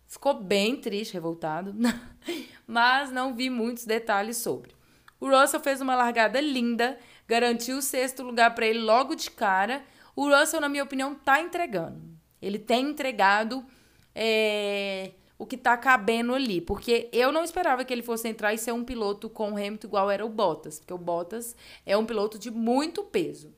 Ficou 0.06 0.34
bem 0.34 0.76
triste, 0.76 1.12
revoltado, 1.12 1.74
mas 2.66 3.12
não 3.12 3.34
vi 3.34 3.50
muitos 3.50 3.84
detalhes 3.84 4.38
sobre. 4.38 4.74
O 5.20 5.28
Russell 5.28 5.60
fez 5.60 5.80
uma 5.80 5.94
largada 5.94 6.40
linda, 6.40 6.98
garantiu 7.26 7.78
o 7.78 7.82
sexto 7.82 8.22
lugar 8.22 8.54
para 8.54 8.66
ele 8.66 8.78
logo 8.78 9.14
de 9.14 9.30
cara, 9.30 9.84
o 10.18 10.36
Russell, 10.36 10.60
na 10.60 10.68
minha 10.68 10.82
opinião, 10.82 11.14
tá 11.14 11.40
entregando. 11.40 12.02
Ele 12.42 12.58
tem 12.58 12.90
entregado 12.90 13.64
é, 14.12 15.12
o 15.38 15.46
que 15.46 15.56
tá 15.56 15.76
cabendo 15.76 16.34
ali. 16.34 16.60
Porque 16.60 17.08
eu 17.12 17.30
não 17.30 17.44
esperava 17.44 17.84
que 17.84 17.94
ele 17.94 18.02
fosse 18.02 18.26
entrar 18.26 18.52
e 18.52 18.58
ser 18.58 18.72
um 18.72 18.82
piloto 18.82 19.30
com 19.30 19.52
o 19.52 19.56
Hamilton 19.56 19.86
igual 19.86 20.10
era 20.10 20.26
o 20.26 20.28
Bottas. 20.28 20.80
Porque 20.80 20.92
o 20.92 20.98
Bottas 20.98 21.54
é 21.86 21.96
um 21.96 22.04
piloto 22.04 22.36
de 22.36 22.50
muito 22.50 23.04
peso. 23.04 23.54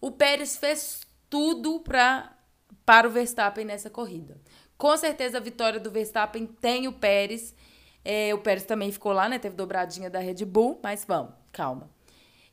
O 0.00 0.12
Pérez 0.12 0.56
fez 0.56 1.00
tudo 1.28 1.80
pra, 1.80 2.32
para 2.86 3.08
o 3.08 3.10
Verstappen 3.10 3.64
nessa 3.64 3.90
corrida. 3.90 4.40
Com 4.78 4.96
certeza 4.96 5.38
a 5.38 5.40
vitória 5.40 5.80
do 5.80 5.90
Verstappen 5.90 6.46
tem 6.46 6.86
o 6.86 6.92
Pérez. 6.92 7.56
É, 8.04 8.32
o 8.32 8.38
Pérez 8.38 8.62
também 8.62 8.92
ficou 8.92 9.10
lá, 9.10 9.28
né? 9.28 9.36
Teve 9.36 9.56
dobradinha 9.56 10.08
da 10.08 10.20
Red 10.20 10.44
Bull, 10.44 10.78
mas 10.80 11.04
vamos, 11.04 11.32
calma 11.50 11.90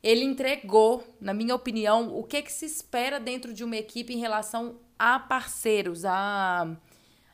ele 0.02 0.24
entregou, 0.24 1.04
na 1.20 1.34
minha 1.34 1.56
opinião, 1.56 2.16
o 2.18 2.24
que, 2.24 2.42
que 2.42 2.52
se 2.52 2.66
espera 2.66 3.20
dentro 3.20 3.54
de 3.54 3.64
uma 3.64 3.76
equipe 3.76 4.14
em 4.14 4.20
relação 4.20 4.80
a 4.98 5.20
parceiros, 5.20 6.06
a, 6.06 6.68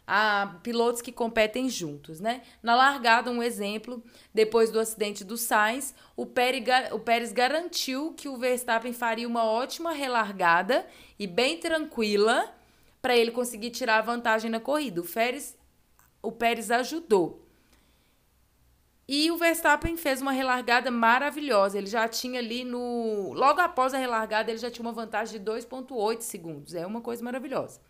a 0.07 0.59
pilotos 0.63 1.01
que 1.01 1.11
competem 1.11 1.69
juntos, 1.69 2.19
né? 2.19 2.41
Na 2.61 2.75
largada, 2.75 3.31
um 3.31 3.43
exemplo, 3.43 4.03
depois 4.33 4.71
do 4.71 4.79
acidente 4.79 5.23
do 5.23 5.37
Sainz, 5.37 5.93
o 6.15 6.25
Pérez, 6.25 6.63
o 6.91 6.99
Pérez 6.99 7.31
garantiu 7.31 8.13
que 8.13 8.27
o 8.27 8.37
Verstappen 8.37 8.93
faria 8.93 9.27
uma 9.27 9.45
ótima 9.45 9.91
relargada 9.91 10.85
e 11.19 11.27
bem 11.27 11.57
tranquila 11.57 12.53
para 13.01 13.15
ele 13.15 13.31
conseguir 13.31 13.71
tirar 13.71 13.99
a 13.99 14.01
vantagem 14.01 14.49
na 14.49 14.59
corrida. 14.59 15.01
O 15.01 15.05
Pérez, 15.05 15.57
o 16.21 16.31
Pérez 16.31 16.71
ajudou. 16.71 17.42
E 19.07 19.29
o 19.31 19.37
Verstappen 19.37 19.97
fez 19.97 20.21
uma 20.21 20.31
relargada 20.31 20.89
maravilhosa. 20.89 21.77
Ele 21.77 21.87
já 21.87 22.07
tinha 22.07 22.39
ali 22.39 22.63
no. 22.63 23.33
Logo 23.33 23.59
após 23.59 23.93
a 23.93 23.97
relargada, 23.97 24.49
ele 24.49 24.59
já 24.59 24.71
tinha 24.71 24.85
uma 24.85 24.93
vantagem 24.93 25.39
de 25.39 25.51
2,8 25.51 26.21
segundos. 26.21 26.73
É 26.73 26.85
uma 26.85 27.01
coisa 27.01 27.23
maravilhosa. 27.23 27.81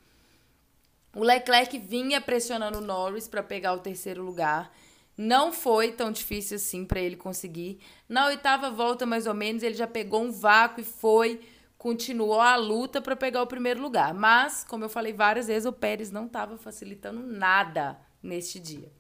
O 1.16 1.24
Leclerc 1.24 1.78
vinha 1.78 2.20
pressionando 2.20 2.80
o 2.80 2.82
Norris 2.82 3.28
para 3.28 3.44
pegar 3.44 3.74
o 3.74 3.80
terceiro 3.80 4.24
lugar. 4.24 4.72
Não 5.16 5.54
foi 5.54 5.92
tão 5.92 6.12
difícil 6.12 6.56
assim 6.56 6.84
para 6.84 7.00
ele 7.00 7.16
conseguir. 7.16 7.80
Na 8.10 8.26
oitava 8.26 8.72
volta, 8.72 9.06
mais 9.06 9.28
ou 9.28 9.36
menos, 9.36 9.62
ele 9.62 9.76
já 9.76 9.86
pegou 9.86 10.24
um 10.24 10.32
vácuo 10.32 10.82
e 10.82 10.84
foi. 10.84 11.40
Continuou 11.78 12.42
a 12.42 12.56
luta 12.56 13.00
para 13.00 13.16
pegar 13.16 13.44
o 13.44 13.48
primeiro 13.48 13.80
lugar. 13.80 14.12
Mas, 14.16 14.64
como 14.64 14.86
eu 14.86 14.90
falei 14.90 15.14
várias 15.14 15.46
vezes, 15.46 15.68
o 15.68 15.74
Pérez 15.74 16.10
não 16.10 16.26
estava 16.26 16.58
facilitando 16.58 17.22
nada 17.22 18.00
neste 18.24 18.60
dia. 18.60 18.92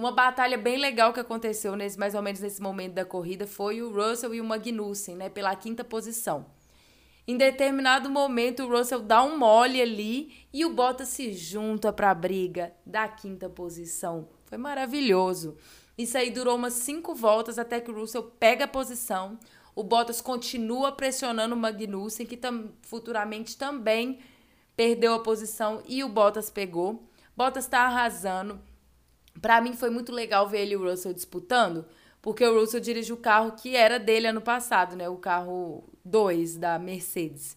Uma 0.00 0.12
batalha 0.12 0.56
bem 0.56 0.78
legal 0.78 1.12
que 1.12 1.20
aconteceu 1.20 1.76
nesse 1.76 1.98
mais 1.98 2.14
ou 2.14 2.22
menos 2.22 2.40
nesse 2.40 2.62
momento 2.62 2.94
da 2.94 3.04
corrida 3.04 3.46
foi 3.46 3.82
o 3.82 3.92
Russell 3.92 4.34
e 4.34 4.40
o 4.40 4.44
Magnussen, 4.44 5.14
né, 5.14 5.28
pela 5.28 5.54
quinta 5.54 5.84
posição. 5.84 6.46
Em 7.28 7.36
determinado 7.36 8.08
momento, 8.08 8.62
o 8.62 8.68
Russell 8.70 9.02
dá 9.02 9.22
um 9.22 9.36
mole 9.36 9.78
ali 9.78 10.32
e 10.54 10.64
o 10.64 10.72
Bottas 10.72 11.08
se 11.08 11.34
junta 11.34 11.92
para 11.92 12.10
a 12.10 12.14
briga 12.14 12.72
da 12.86 13.06
quinta 13.08 13.46
posição. 13.50 14.30
Foi 14.46 14.56
maravilhoso. 14.56 15.58
Isso 15.98 16.16
aí 16.16 16.30
durou 16.30 16.56
umas 16.56 16.72
cinco 16.72 17.14
voltas 17.14 17.58
até 17.58 17.78
que 17.78 17.90
o 17.90 17.94
Russell 17.94 18.22
pega 18.22 18.64
a 18.64 18.68
posição. 18.68 19.38
O 19.76 19.82
Bottas 19.84 20.22
continua 20.22 20.92
pressionando 20.92 21.54
o 21.54 21.58
Magnussen, 21.58 22.24
que 22.24 22.38
tam, 22.38 22.70
futuramente 22.80 23.54
também 23.54 24.20
perdeu 24.74 25.12
a 25.12 25.20
posição 25.20 25.82
e 25.86 26.02
o 26.02 26.08
Bottas 26.08 26.48
pegou. 26.48 27.06
Bottas 27.36 27.64
está 27.64 27.80
arrasando. 27.80 28.69
Para 29.40 29.60
mim 29.60 29.74
foi 29.74 29.90
muito 29.90 30.12
legal 30.12 30.48
ver 30.48 30.60
ele 30.60 30.74
e 30.74 30.76
o 30.76 30.82
Russell 30.88 31.14
disputando, 31.14 31.86
porque 32.20 32.44
o 32.44 32.60
Russell 32.60 32.80
dirige 32.80 33.12
o 33.12 33.16
carro 33.16 33.52
que 33.52 33.74
era 33.74 33.98
dele 33.98 34.26
ano 34.26 34.40
passado, 34.40 34.96
né? 34.96 35.08
O 35.08 35.16
carro 35.16 35.84
2 36.04 36.56
da 36.56 36.78
Mercedes. 36.78 37.56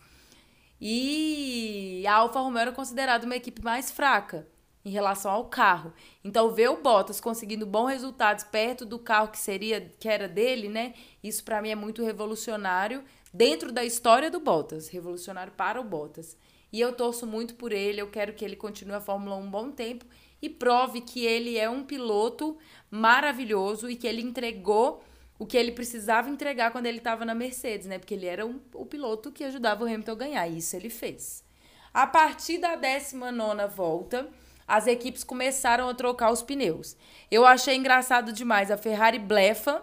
E 0.79 2.03
a 2.07 2.15
Alfa 2.15 2.39
Romeo 2.39 2.61
era 2.61 2.71
considerada 2.71 3.25
uma 3.25 3.35
equipe 3.35 3.63
mais 3.63 3.91
fraca 3.91 4.47
em 4.85 4.89
relação 4.89 5.31
ao 5.31 5.45
carro. 5.45 5.93
Então 6.23 6.51
ver 6.53 6.69
o 6.69 6.81
Bottas 6.81 7.21
conseguindo 7.21 7.65
bons 7.65 7.87
resultados 7.87 8.43
perto 8.43 8.85
do 8.85 8.99
carro 8.99 9.29
que 9.29 9.37
seria 9.37 9.81
que 9.99 10.09
era 10.09 10.27
dele, 10.27 10.67
né? 10.67 10.93
Isso 11.23 11.43
para 11.43 11.61
mim 11.61 11.69
é 11.69 11.75
muito 11.75 12.03
revolucionário 12.03 13.03
dentro 13.33 13.71
da 13.71 13.83
história 13.83 14.29
do 14.29 14.39
Bottas, 14.39 14.89
revolucionário 14.89 15.53
para 15.53 15.79
o 15.79 15.83
Bottas. 15.83 16.37
E 16.71 16.81
eu 16.81 16.91
torço 16.91 17.25
muito 17.27 17.55
por 17.55 17.71
ele, 17.71 18.01
eu 18.01 18.09
quero 18.09 18.33
que 18.33 18.43
ele 18.43 18.55
continue 18.55 18.95
a 18.95 19.01
Fórmula 19.01 19.35
1 19.35 19.39
um 19.39 19.49
bom 19.49 19.71
tempo 19.71 20.05
e 20.43 20.49
prove 20.49 20.99
que 20.99 21.25
ele 21.25 21.57
é 21.57 21.69
um 21.69 21.85
piloto 21.85 22.57
maravilhoso 22.91 23.89
e 23.89 23.95
que 23.95 24.05
ele 24.05 24.21
entregou 24.21 25.01
o 25.39 25.45
que 25.45 25.55
ele 25.55 25.71
precisava 25.71 26.29
entregar 26.29 26.69
quando 26.71 26.85
ele 26.85 26.97
estava 26.97 27.23
na 27.23 27.33
Mercedes, 27.33 27.87
né? 27.87 27.97
Porque 27.97 28.13
ele 28.13 28.25
era 28.25 28.45
um, 28.45 28.59
o 28.73 28.85
piloto 28.85 29.31
que 29.31 29.45
ajudava 29.45 29.85
o 29.85 29.87
Hamilton 29.87 30.11
a 30.11 30.15
ganhar. 30.15 30.47
E 30.49 30.57
isso 30.57 30.75
ele 30.75 30.89
fez. 30.89 31.45
A 31.93 32.05
partir 32.05 32.57
da 32.57 32.75
19 32.75 33.67
volta, 33.73 34.27
as 34.67 34.85
equipes 34.85 35.23
começaram 35.23 35.87
a 35.87 35.93
trocar 35.93 36.29
os 36.29 36.41
pneus. 36.41 36.97
Eu 37.31 37.45
achei 37.45 37.77
engraçado 37.77 38.33
demais. 38.33 38.69
A 38.69 38.75
Ferrari 38.75 39.19
blefa 39.19 39.81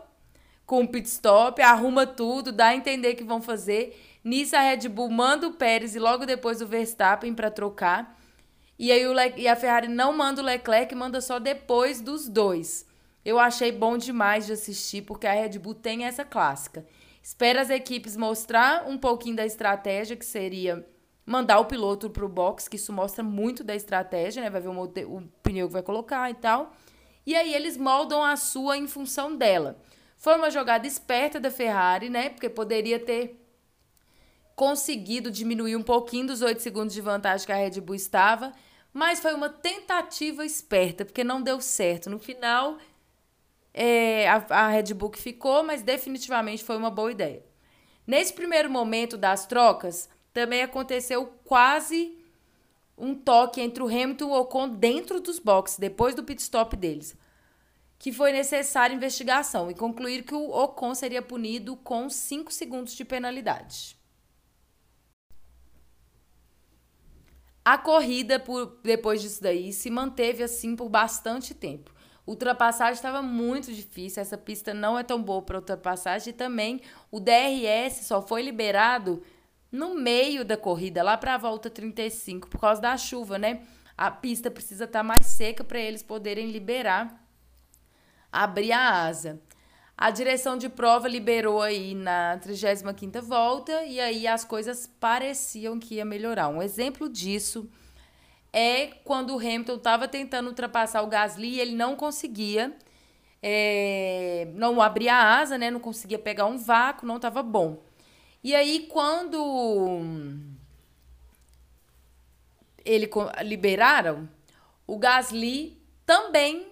com 0.66 0.82
o 0.82 0.88
pit 0.88 1.08
stop, 1.08 1.62
arruma 1.62 2.06
tudo, 2.06 2.52
dá 2.52 2.66
a 2.66 2.76
entender 2.76 3.14
que 3.14 3.24
vão 3.24 3.40
fazer. 3.40 3.98
Nisso 4.22 4.54
a 4.54 4.60
Red 4.60 4.90
Bull 4.90 5.08
manda 5.08 5.48
o 5.48 5.54
Pérez 5.54 5.94
e 5.94 5.98
logo 5.98 6.26
depois 6.26 6.60
o 6.60 6.66
Verstappen 6.66 7.32
para 7.32 7.50
trocar. 7.50 8.19
E 8.80 8.90
aí 8.90 9.06
o 9.06 9.12
Le 9.12 9.34
e 9.36 9.46
a 9.46 9.54
Ferrari 9.54 9.88
não 9.88 10.10
manda 10.16 10.40
o 10.40 10.44
Leclerc, 10.44 10.94
manda 10.94 11.20
só 11.20 11.38
depois 11.38 12.00
dos 12.00 12.26
dois. 12.26 12.86
Eu 13.22 13.38
achei 13.38 13.70
bom 13.70 13.98
demais 13.98 14.46
de 14.46 14.54
assistir, 14.54 15.02
porque 15.02 15.26
a 15.26 15.34
Red 15.34 15.58
Bull 15.58 15.74
tem 15.74 16.06
essa 16.06 16.24
clássica. 16.24 16.86
Espera 17.22 17.60
as 17.60 17.68
equipes 17.68 18.16
mostrar 18.16 18.88
um 18.88 18.96
pouquinho 18.96 19.36
da 19.36 19.44
estratégia, 19.44 20.16
que 20.16 20.24
seria 20.24 20.88
mandar 21.26 21.60
o 21.60 21.66
piloto 21.66 22.08
para 22.08 22.24
o 22.24 22.28
box, 22.28 22.68
que 22.68 22.76
isso 22.76 22.90
mostra 22.90 23.22
muito 23.22 23.62
da 23.62 23.76
estratégia, 23.76 24.42
né? 24.42 24.48
Vai 24.48 24.62
ver 24.62 24.68
o, 24.68 24.82
o 24.82 25.28
pneu 25.42 25.66
que 25.66 25.74
vai 25.74 25.82
colocar 25.82 26.30
e 26.30 26.34
tal. 26.34 26.72
E 27.26 27.36
aí 27.36 27.54
eles 27.54 27.76
moldam 27.76 28.24
a 28.24 28.34
sua 28.34 28.78
em 28.78 28.88
função 28.88 29.36
dela. 29.36 29.78
Foi 30.16 30.34
uma 30.36 30.50
jogada 30.50 30.86
esperta 30.86 31.38
da 31.38 31.50
Ferrari, 31.50 32.08
né? 32.08 32.30
Porque 32.30 32.48
poderia 32.48 32.98
ter 32.98 33.46
conseguido 34.56 35.30
diminuir 35.30 35.76
um 35.76 35.82
pouquinho 35.82 36.28
dos 36.28 36.40
8 36.40 36.62
segundos 36.62 36.94
de 36.94 37.02
vantagem 37.02 37.44
que 37.44 37.52
a 37.52 37.56
Red 37.56 37.78
Bull 37.82 37.94
estava, 37.94 38.52
mas 38.92 39.20
foi 39.20 39.34
uma 39.34 39.48
tentativa 39.48 40.44
esperta, 40.44 41.04
porque 41.04 41.22
não 41.22 41.42
deu 41.42 41.60
certo. 41.60 42.10
No 42.10 42.18
final, 42.18 42.78
é, 43.72 44.28
a, 44.28 44.44
a 44.50 44.68
Red 44.68 44.94
Bull 44.94 45.12
ficou, 45.14 45.62
mas 45.62 45.82
definitivamente 45.82 46.64
foi 46.64 46.76
uma 46.76 46.90
boa 46.90 47.10
ideia. 47.10 47.44
Nesse 48.06 48.32
primeiro 48.32 48.68
momento 48.68 49.16
das 49.16 49.46
trocas, 49.46 50.08
também 50.32 50.62
aconteceu 50.62 51.26
quase 51.44 52.18
um 52.98 53.14
toque 53.14 53.60
entre 53.60 53.82
o 53.82 53.86
Hamilton 53.86 54.24
e 54.24 54.28
o 54.28 54.40
Ocon 54.40 54.68
dentro 54.68 55.20
dos 55.20 55.38
boxes, 55.38 55.78
depois 55.78 56.14
do 56.14 56.24
pit 56.24 56.42
stop 56.42 56.76
deles, 56.76 57.16
que 57.98 58.12
foi 58.12 58.32
necessária 58.32 58.94
investigação 58.94 59.70
e 59.70 59.74
concluir 59.74 60.24
que 60.24 60.34
o 60.34 60.50
Ocon 60.50 60.94
seria 60.94 61.22
punido 61.22 61.76
com 61.76 62.10
5 62.10 62.52
segundos 62.52 62.94
de 62.94 63.04
penalidade. 63.04 63.99
A 67.64 67.76
corrida, 67.76 68.38
por, 68.38 68.78
depois 68.82 69.20
disso 69.20 69.42
daí, 69.42 69.72
se 69.72 69.90
manteve 69.90 70.42
assim 70.42 70.74
por 70.74 70.88
bastante 70.88 71.54
tempo. 71.54 71.92
Ultrapassagem 72.26 72.94
estava 72.94 73.20
muito 73.20 73.72
difícil, 73.72 74.22
essa 74.22 74.38
pista 74.38 74.72
não 74.72 74.98
é 74.98 75.02
tão 75.02 75.22
boa 75.22 75.42
para 75.42 75.58
ultrapassagem 75.58 76.30
e 76.30 76.36
também 76.36 76.80
o 77.10 77.18
DRS 77.18 78.06
só 78.06 78.22
foi 78.22 78.42
liberado 78.42 79.22
no 79.70 79.94
meio 79.94 80.44
da 80.44 80.56
corrida, 80.56 81.02
lá 81.02 81.16
para 81.16 81.34
a 81.34 81.38
volta 81.38 81.70
35, 81.70 82.48
por 82.48 82.60
causa 82.60 82.80
da 82.80 82.96
chuva, 82.96 83.38
né? 83.38 83.62
A 83.96 84.10
pista 84.10 84.50
precisa 84.50 84.84
estar 84.84 85.00
tá 85.00 85.02
mais 85.02 85.26
seca 85.26 85.62
para 85.62 85.78
eles 85.78 86.02
poderem 86.02 86.50
liberar, 86.50 87.22
abrir 88.32 88.72
a 88.72 89.04
asa. 89.04 89.40
A 90.00 90.10
direção 90.10 90.56
de 90.56 90.70
prova 90.70 91.06
liberou 91.06 91.60
aí 91.60 91.94
na 91.94 92.40
35ª 92.42 93.20
volta 93.20 93.84
e 93.84 94.00
aí 94.00 94.26
as 94.26 94.42
coisas 94.42 94.86
pareciam 94.98 95.78
que 95.78 95.96
ia 95.96 96.06
melhorar. 96.06 96.48
Um 96.48 96.62
exemplo 96.62 97.06
disso 97.06 97.68
é 98.50 98.86
quando 99.04 99.34
o 99.34 99.38
Hamilton 99.38 99.74
estava 99.74 100.08
tentando 100.08 100.46
ultrapassar 100.46 101.02
o 101.02 101.06
Gasly 101.06 101.48
e 101.50 101.60
ele 101.60 101.74
não 101.74 101.96
conseguia, 101.96 102.74
é, 103.42 104.48
não 104.54 104.80
abria 104.80 105.14
a 105.14 105.38
asa, 105.38 105.58
né? 105.58 105.70
Não 105.70 105.78
conseguia 105.78 106.18
pegar 106.18 106.46
um 106.46 106.56
vácuo, 106.56 107.06
não 107.06 107.16
estava 107.16 107.42
bom. 107.42 107.82
E 108.42 108.54
aí 108.54 108.86
quando 108.88 110.32
ele 112.82 113.06
liberaram, 113.44 114.26
o 114.86 114.96
Gasly 114.96 115.78
também 116.06 116.69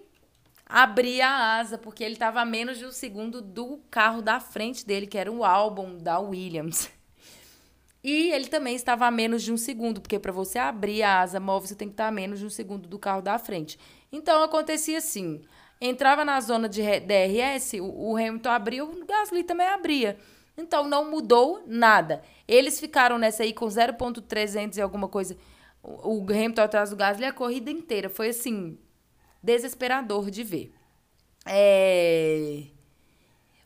abria 0.69 1.27
a 1.27 1.59
asa, 1.59 1.79
porque 1.79 2.05
ele 2.05 2.15
estava 2.15 2.41
a 2.41 2.45
menos 2.45 2.79
de 2.79 2.85
um 2.85 2.93
segundo 2.93 3.41
do 3.41 3.81
carro 3.91 4.21
da 4.21 4.39
frente 4.39 4.85
dele, 4.85 5.07
que 5.07 5.17
era 5.17 5.33
o 5.33 5.45
álbum 5.45 5.97
da 5.97 6.19
Williams. 6.19 6.91
E 8.03 8.31
ele 8.31 8.47
também 8.47 8.77
estava 8.77 9.07
a 9.07 9.11
menos 9.11 9.43
de 9.43 9.53
um 9.53 9.57
segundo, 9.57 10.01
porque 10.01 10.19
para 10.19 10.31
você 10.31 10.59
abrir 10.59 11.03
a 11.03 11.21
asa 11.21 11.41
móvel, 11.41 11.69
você 11.69 11.75
tem 11.75 11.89
que 11.89 11.95
estar 11.95 12.07
a 12.07 12.13
menos 12.13 12.39
de 12.39 12.47
um 12.47 12.51
segundo 12.51 12.89
do 12.89 12.99
carro 12.99 13.21
da 13.21 13.39
frente. 13.39 13.79
Então 14.13 14.43
acontecia 14.43 14.99
assim: 14.99 15.43
entrava 15.81 16.25
na 16.25 16.41
zona 16.41 16.69
de 16.69 16.81
DRS, 16.81 17.75
o, 17.81 18.17
Hamilton 18.17 18.51
abriu, 18.51 18.89
o 18.89 19.07
Gasly 19.07 19.43
também 19.43 19.67
abria. 19.67 20.17
Então 20.57 20.89
não 20.89 21.11
mudou 21.11 21.63
nada. 21.67 22.23
Eles 22.47 22.81
ficaram 22.81 23.19
nessa 23.19 23.43
aí 23.43 23.53
com 23.53 23.67
0.300 23.67 24.77
e 24.77 24.81
alguma 24.81 25.09
coisa. 25.09 25.37
O, 25.83 26.23
Hamilton 26.23 26.63
atrás 26.63 26.91
do 26.91 26.97
Gasly 26.97 27.25
a 27.25 27.33
corrida 27.33 27.71
inteira. 27.71 28.09
Foi 28.09 28.29
assim, 28.29 28.79
desesperador 29.43 30.31
de 30.31 30.43
ver. 30.43 30.75
É... 31.47 32.65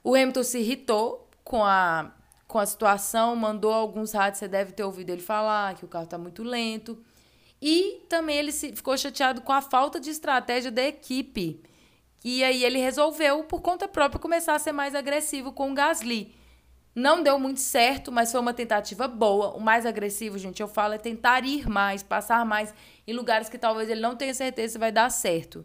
O 0.05 0.15
Hamilton 0.15 0.43
se 0.43 0.59
irritou 0.59 1.29
com 1.45 1.65
a 1.65 2.13
com 2.53 2.59
a 2.59 2.67
situação, 2.67 3.35
mandou 3.35 3.73
alguns 3.73 4.13
rádios, 4.13 4.41
você 4.41 4.47
deve 4.47 4.73
ter 4.73 4.85
ouvido 4.85 5.09
ele 5.09 5.23
falar 5.23 5.75
que 5.75 5.87
o 5.87 5.89
carro 5.89 6.05
está 6.05 6.19
muito 6.19 6.43
lento. 6.43 7.03
E 7.63 8.05
também 8.11 8.37
ele 8.37 8.53
se, 8.53 8.77
ficou 8.77 8.95
chateado 8.99 9.41
com 9.41 9.53
a 9.53 9.63
falta 9.63 9.99
de 9.99 10.11
estratégia 10.11 10.71
da 10.71 10.83
equipe. 10.83 11.63
E 12.23 12.45
aí 12.45 12.63
ele 12.63 12.79
resolveu, 12.79 13.43
por 13.45 13.63
conta 13.63 13.89
própria, 13.89 14.21
começar 14.21 14.55
a 14.55 14.59
ser 14.59 14.73
mais 14.73 14.95
agressivo 14.95 15.51
com 15.51 15.71
o 15.71 15.75
Gasly. 15.75 16.35
Não 16.95 17.23
deu 17.23 17.39
muito 17.39 17.61
certo, 17.61 18.13
mas 18.13 18.31
foi 18.31 18.39
uma 18.39 18.53
tentativa 18.53 19.09
boa. 19.09 19.57
O 19.57 19.61
mais 19.61 19.87
agressivo, 19.87 20.37
gente, 20.37 20.61
eu 20.61 20.69
falo, 20.69 20.93
é 20.93 20.99
tentar 20.99 21.47
ir 21.47 21.67
mais, 21.67 22.03
passar 22.03 22.45
mais 22.45 22.75
em 23.07 23.13
lugares 23.13 23.49
que 23.49 23.59
talvez 23.59 23.89
ele 23.89 24.01
não 24.01 24.17
tenha 24.17 24.35
certeza 24.35 24.75
se 24.75 24.79
vai 24.79 24.93
dar 24.93 25.11
certo. 25.11 25.65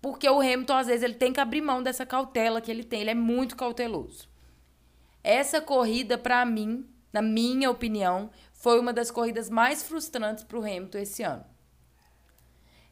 Porque 0.00 0.28
o 0.28 0.40
Hamilton, 0.40 0.76
às 0.76 0.86
vezes, 0.86 1.02
ele 1.02 1.14
tem 1.14 1.32
que 1.32 1.40
abrir 1.40 1.60
mão 1.60 1.82
dessa 1.82 2.06
cautela 2.06 2.60
que 2.60 2.70
ele 2.70 2.84
tem. 2.84 3.00
Ele 3.00 3.10
é 3.10 3.14
muito 3.14 3.56
cauteloso. 3.56 4.28
Essa 5.22 5.60
corrida, 5.60 6.18
para 6.18 6.44
mim, 6.44 6.86
na 7.12 7.22
minha 7.22 7.70
opinião, 7.70 8.30
foi 8.52 8.78
uma 8.78 8.92
das 8.92 9.10
corridas 9.10 9.48
mais 9.48 9.82
frustrantes 9.82 10.44
para 10.44 10.58
o 10.58 10.62
Hamilton 10.62 10.98
esse 10.98 11.22
ano. 11.22 11.44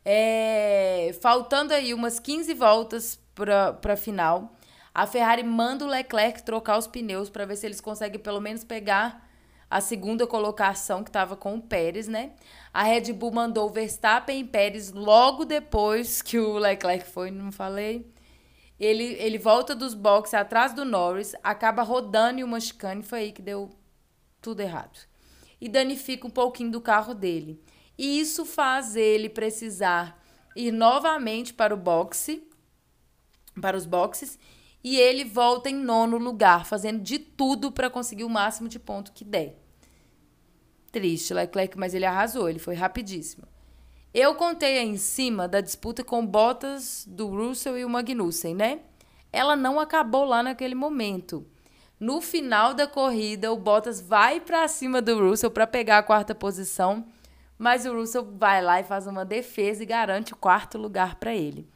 É, 0.05 1.15
faltando 1.21 1.73
aí 1.73 1.95
umas 1.95 2.19
15 2.19 2.53
voltas 2.55 3.21
para 3.35 3.79
a 3.85 3.97
final, 3.97 4.57
a 4.95 5.07
Ferrari 5.07 5.43
manda 5.43 5.85
o 5.85 5.89
Leclerc 5.89 6.43
trocar 6.43 6.77
os 6.77 6.87
pneus 6.87 7.31
para 7.31 7.47
ver 7.47 7.57
se 7.57 7.67
eles 7.67 7.81
conseguem 7.81 8.21
pelo 8.21 8.41
menos 8.41 8.65
pegar 8.65 9.29
a 9.73 9.81
segunda 9.81 10.27
colocação 10.27 11.03
que 11.03 11.09
estava 11.09 11.35
com 11.35 11.55
o 11.55 11.63
Pérez, 11.63 12.07
né? 12.07 12.33
A 12.75 12.83
Red 12.83 13.11
Bull 13.15 13.33
mandou 13.33 13.71
o 13.71 13.73
Verstappen 13.73 14.41
e 14.41 14.45
Pérez 14.45 14.93
logo 14.93 15.47
depois 15.47 16.21
que 16.21 16.39
o 16.39 16.59
Leclerc 16.59 17.09
foi, 17.09 17.31
não 17.31 17.51
falei? 17.51 18.07
Ele, 18.79 19.15
ele 19.19 19.39
volta 19.39 19.75
dos 19.75 19.95
boxes 19.95 20.35
atrás 20.35 20.75
do 20.75 20.85
Norris, 20.85 21.35
acaba 21.43 21.83
rodando 21.83 22.41
em 22.41 22.45
uma 22.45 22.61
chicane, 22.61 23.03
foi 23.03 23.21
aí 23.21 23.33
que 23.33 23.41
deu 23.41 23.71
tudo 24.43 24.61
errado. 24.61 25.09
E 25.59 25.71
danifica 25.71 26.27
um 26.27 26.31
pouquinho 26.31 26.71
do 26.71 26.81
carro 26.81 27.15
dele. 27.15 27.59
E 27.97 28.21
isso 28.21 28.45
faz 28.45 28.95
ele 28.95 29.31
precisar 29.31 30.23
ir 30.55 30.71
novamente 30.71 31.55
para 31.55 31.73
o 31.73 31.79
boxe, 31.79 32.47
para 33.59 33.79
os 33.79 33.87
boxes, 33.87 34.39
e 34.85 34.99
ele 34.99 35.25
volta 35.25 35.71
em 35.71 35.77
nono 35.77 36.19
lugar, 36.19 36.67
fazendo 36.67 37.01
de 37.01 37.19
tudo 37.19 37.73
para 37.73 37.89
conseguir 37.89 38.25
o 38.25 38.29
máximo 38.29 38.69
de 38.69 38.79
ponto 38.79 39.13
que 39.13 39.25
der. 39.25 39.62
Triste, 40.93 41.33
Leclerc, 41.33 41.77
mas 41.79 41.95
ele 41.95 42.05
arrasou, 42.05 42.49
ele 42.49 42.59
foi 42.59 42.75
rapidíssimo. 42.75 43.49
Eu 44.15 44.35
contei 44.35 44.79
aí 44.79 44.87
em 44.87 44.99
cima 44.99 45.49
da 45.49 45.63
disputa 45.63 46.05
com 46.05 46.25
Bottas, 46.25 47.05
do 47.09 47.29
Russell 47.29 47.79
e 47.79 47.85
o 47.85 47.89
Magnussen, 47.89 48.55
né? 48.55 48.81
Ela 49.33 49.57
não 49.57 49.81
acabou 49.81 50.27
lá 50.27 50.43
naquele 50.43 50.75
momento. 50.75 51.47
No 51.99 52.21
final 52.21 52.75
da 52.75 52.87
corrida, 52.87 53.51
o 53.51 53.57
Bottas 53.57 54.03
vai 54.03 54.39
para 54.39 54.69
cima 54.69 55.01
do 55.01 55.19
Russell 55.19 55.51
para 55.51 55.67
pegar 55.67 55.99
a 55.99 56.03
quarta 56.03 56.35
posição, 56.35 57.07
mas 57.57 57.87
o 57.87 57.95
Russell 57.95 58.29
vai 58.37 58.61
lá 58.61 58.81
e 58.81 58.85
faz 58.85 59.07
uma 59.07 59.25
defesa 59.25 59.83
e 59.83 59.87
garante 59.87 60.35
o 60.35 60.37
quarto 60.37 60.77
lugar 60.77 61.15
para 61.15 61.35
ele. 61.35 61.67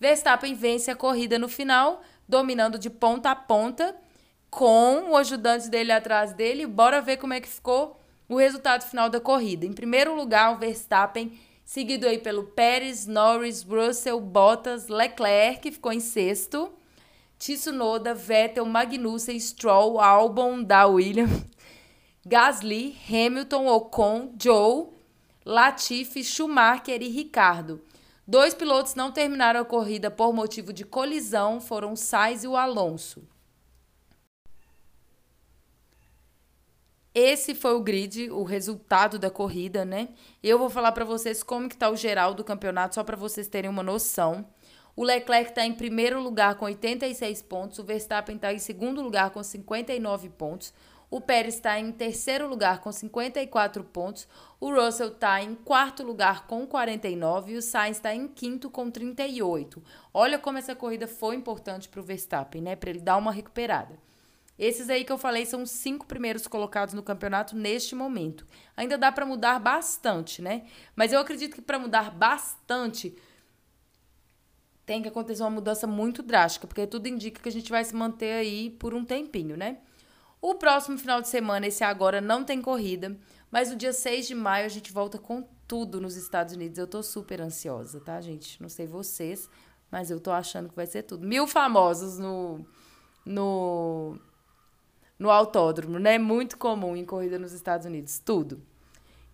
Verstappen 0.00 0.54
vence 0.54 0.90
a 0.90 0.96
corrida 0.96 1.38
no 1.38 1.48
final, 1.48 2.00
dominando 2.26 2.78
de 2.78 2.88
ponta 2.88 3.30
a 3.30 3.36
ponta, 3.36 3.94
com 4.48 5.10
o 5.10 5.16
ajudante 5.16 5.68
dele 5.68 5.92
atrás 5.92 6.32
dele. 6.32 6.66
Bora 6.66 7.02
ver 7.02 7.18
como 7.18 7.34
é 7.34 7.40
que 7.40 7.48
ficou 7.48 8.00
o 8.28 8.36
resultado 8.36 8.84
final 8.84 9.08
da 9.08 9.20
corrida. 9.20 9.66
Em 9.66 9.72
primeiro 9.72 10.14
lugar, 10.14 10.54
o 10.54 10.58
Verstappen 10.58 11.38
seguido 11.64 12.06
aí 12.06 12.18
pelo 12.18 12.44
Pérez, 12.44 13.06
Norris, 13.06 13.62
Russell, 13.62 14.20
Bottas, 14.20 14.88
Leclerc, 14.88 15.60
que 15.60 15.72
ficou 15.72 15.92
em 15.92 16.00
sexto, 16.00 16.70
Tsunoda, 17.38 18.14
Vettel, 18.14 18.66
Magnussen, 18.66 19.38
Stroll, 19.38 20.00
Albon, 20.00 20.62
da 20.62 20.86
Williams, 20.86 21.44
Gasly, 22.26 22.96
Hamilton, 23.08 23.66
Ocon, 23.66 24.34
Joe, 24.40 24.88
Latifi, 25.44 26.22
Schumacher 26.22 27.02
e 27.02 27.08
Ricardo. 27.08 27.82
Dois 28.26 28.54
pilotos 28.54 28.94
não 28.94 29.12
terminaram 29.12 29.60
a 29.60 29.64
corrida 29.64 30.10
por 30.10 30.32
motivo 30.32 30.72
de 30.72 30.84
colisão, 30.84 31.60
foram 31.60 31.94
Sainz 31.94 32.44
e 32.44 32.48
o 32.48 32.56
Alonso. 32.56 33.22
Esse 37.14 37.54
foi 37.54 37.74
o 37.74 37.80
grid, 37.80 38.28
o 38.30 38.42
resultado 38.42 39.20
da 39.20 39.30
corrida, 39.30 39.84
né? 39.84 40.08
Eu 40.42 40.58
vou 40.58 40.68
falar 40.68 40.90
para 40.90 41.04
vocês 41.04 41.44
como 41.44 41.68
que 41.68 41.76
tá 41.76 41.88
o 41.88 41.94
geral 41.94 42.34
do 42.34 42.42
campeonato, 42.42 42.96
só 42.96 43.04
para 43.04 43.16
vocês 43.16 43.46
terem 43.46 43.70
uma 43.70 43.84
noção. 43.84 44.44
O 44.96 45.04
Leclerc 45.04 45.50
está 45.50 45.64
em 45.64 45.72
primeiro 45.72 46.20
lugar 46.20 46.56
com 46.56 46.64
86 46.64 47.40
pontos, 47.42 47.78
o 47.78 47.84
Verstappen 47.84 48.34
está 48.34 48.52
em 48.52 48.58
segundo 48.58 49.00
lugar 49.00 49.30
com 49.30 49.42
59 49.44 50.28
pontos, 50.30 50.74
o 51.08 51.20
Pérez 51.20 51.54
está 51.54 51.78
em 51.78 51.92
terceiro 51.92 52.48
lugar 52.48 52.80
com 52.80 52.90
54 52.90 53.84
pontos, 53.84 54.26
o 54.58 54.74
Russell 54.74 55.08
está 55.08 55.40
em 55.40 55.54
quarto 55.54 56.02
lugar 56.02 56.48
com 56.48 56.66
49 56.66 57.52
e 57.52 57.56
o 57.56 57.62
Sainz 57.62 57.98
está 57.98 58.12
em 58.12 58.26
quinto 58.26 58.68
com 58.68 58.90
38. 58.90 59.80
Olha 60.12 60.36
como 60.36 60.58
essa 60.58 60.74
corrida 60.74 61.06
foi 61.06 61.36
importante 61.36 61.88
para 61.88 62.00
o 62.00 62.04
Verstappen, 62.04 62.60
né? 62.60 62.74
Para 62.74 62.90
ele 62.90 63.00
dar 63.00 63.16
uma 63.16 63.30
recuperada. 63.30 63.96
Esses 64.58 64.88
aí 64.88 65.04
que 65.04 65.10
eu 65.10 65.18
falei 65.18 65.44
são 65.44 65.62
os 65.62 65.70
cinco 65.70 66.06
primeiros 66.06 66.46
colocados 66.46 66.94
no 66.94 67.02
campeonato 67.02 67.56
neste 67.56 67.94
momento. 67.94 68.46
Ainda 68.76 68.96
dá 68.96 69.10
para 69.10 69.26
mudar 69.26 69.58
bastante, 69.58 70.40
né? 70.40 70.66
Mas 70.94 71.12
eu 71.12 71.18
acredito 71.18 71.54
que 71.54 71.62
para 71.62 71.78
mudar 71.78 72.10
bastante 72.12 73.16
tem 74.86 75.02
que 75.02 75.08
acontecer 75.08 75.42
uma 75.42 75.50
mudança 75.50 75.86
muito 75.86 76.22
drástica, 76.22 76.66
porque 76.66 76.86
tudo 76.86 77.08
indica 77.08 77.42
que 77.42 77.48
a 77.48 77.52
gente 77.52 77.70
vai 77.70 77.82
se 77.84 77.94
manter 77.94 78.32
aí 78.32 78.70
por 78.70 78.94
um 78.94 79.04
tempinho, 79.04 79.56
né? 79.56 79.78
O 80.40 80.54
próximo 80.56 80.98
final 80.98 81.22
de 81.22 81.28
semana, 81.28 81.66
esse 81.66 81.82
agora, 81.82 82.20
não 82.20 82.44
tem 82.44 82.60
corrida, 82.60 83.18
mas 83.50 83.70
no 83.70 83.76
dia 83.76 83.94
6 83.94 84.26
de 84.26 84.34
maio 84.34 84.66
a 84.66 84.68
gente 84.68 84.92
volta 84.92 85.18
com 85.18 85.42
tudo 85.66 86.00
nos 86.00 86.16
Estados 86.16 86.52
Unidos. 86.54 86.78
Eu 86.78 86.86
tô 86.86 87.02
super 87.02 87.40
ansiosa, 87.40 87.98
tá, 87.98 88.20
gente? 88.20 88.60
Não 88.60 88.68
sei 88.68 88.86
vocês, 88.86 89.48
mas 89.90 90.10
eu 90.10 90.20
tô 90.20 90.30
achando 90.30 90.68
que 90.68 90.76
vai 90.76 90.86
ser 90.86 91.02
tudo. 91.04 91.26
Mil 91.26 91.46
famosos 91.46 92.18
no. 92.18 92.64
no 93.24 94.18
no 95.18 95.30
autódromo, 95.30 95.98
né? 95.98 96.18
Muito 96.18 96.58
comum 96.58 96.96
em 96.96 97.04
corrida 97.04 97.38
nos 97.38 97.52
Estados 97.52 97.86
Unidos, 97.86 98.18
tudo. 98.18 98.62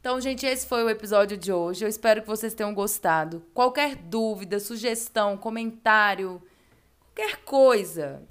Então, 0.00 0.20
gente, 0.20 0.46
esse 0.46 0.66
foi 0.66 0.82
o 0.82 0.88
episódio 0.88 1.36
de 1.36 1.52
hoje. 1.52 1.84
Eu 1.84 1.88
espero 1.88 2.22
que 2.22 2.26
vocês 2.26 2.54
tenham 2.54 2.72
gostado. 2.72 3.44
Qualquer 3.52 3.96
dúvida, 3.96 4.58
sugestão, 4.58 5.36
comentário, 5.36 6.42
qualquer 7.14 7.44
coisa, 7.44 8.22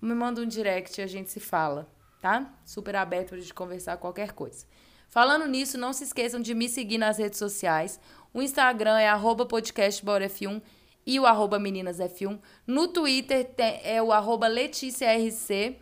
me 0.00 0.14
manda 0.14 0.40
um 0.40 0.46
direct 0.46 1.00
e 1.00 1.04
a 1.04 1.06
gente 1.06 1.32
se 1.32 1.40
fala, 1.40 1.88
tá? 2.20 2.54
Super 2.64 2.94
aberto 2.96 3.30
pra 3.30 3.38
gente 3.38 3.52
conversar 3.52 3.96
qualquer 3.96 4.32
coisa. 4.32 4.66
Falando 5.08 5.46
nisso, 5.46 5.78
não 5.78 5.92
se 5.92 6.04
esqueçam 6.04 6.40
de 6.40 6.54
me 6.54 6.68
seguir 6.68 6.98
nas 6.98 7.18
redes 7.18 7.38
sociais. 7.38 7.98
O 8.32 8.42
Instagram 8.42 8.98
é 8.98 9.08
arroba 9.08 9.46
podcastboraf1 9.46 10.62
e 11.06 11.18
o 11.18 11.26
arroba 11.26 11.58
meninasf1. 11.58 12.38
No 12.66 12.88
Twitter 12.88 13.50
é 13.82 14.02
o 14.02 14.12
arroba 14.12 14.46
leticiarc. 14.46 15.78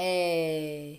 É... 0.00 0.98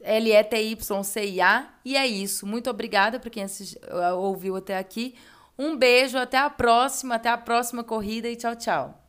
L-E-T-Y-C-I-A. 0.00 1.68
E 1.84 1.96
é 1.96 2.06
isso. 2.06 2.46
Muito 2.46 2.68
obrigada 2.70 3.18
para 3.18 3.30
quem 3.30 3.42
assist... 3.42 3.78
ouviu 4.16 4.56
até 4.56 4.76
aqui. 4.76 5.14
Um 5.58 5.76
beijo, 5.76 6.18
até 6.18 6.38
a 6.38 6.50
próxima, 6.50 7.16
até 7.16 7.28
a 7.30 7.38
próxima 7.38 7.82
corrida 7.82 8.28
e 8.28 8.36
tchau, 8.36 8.54
tchau. 8.54 9.07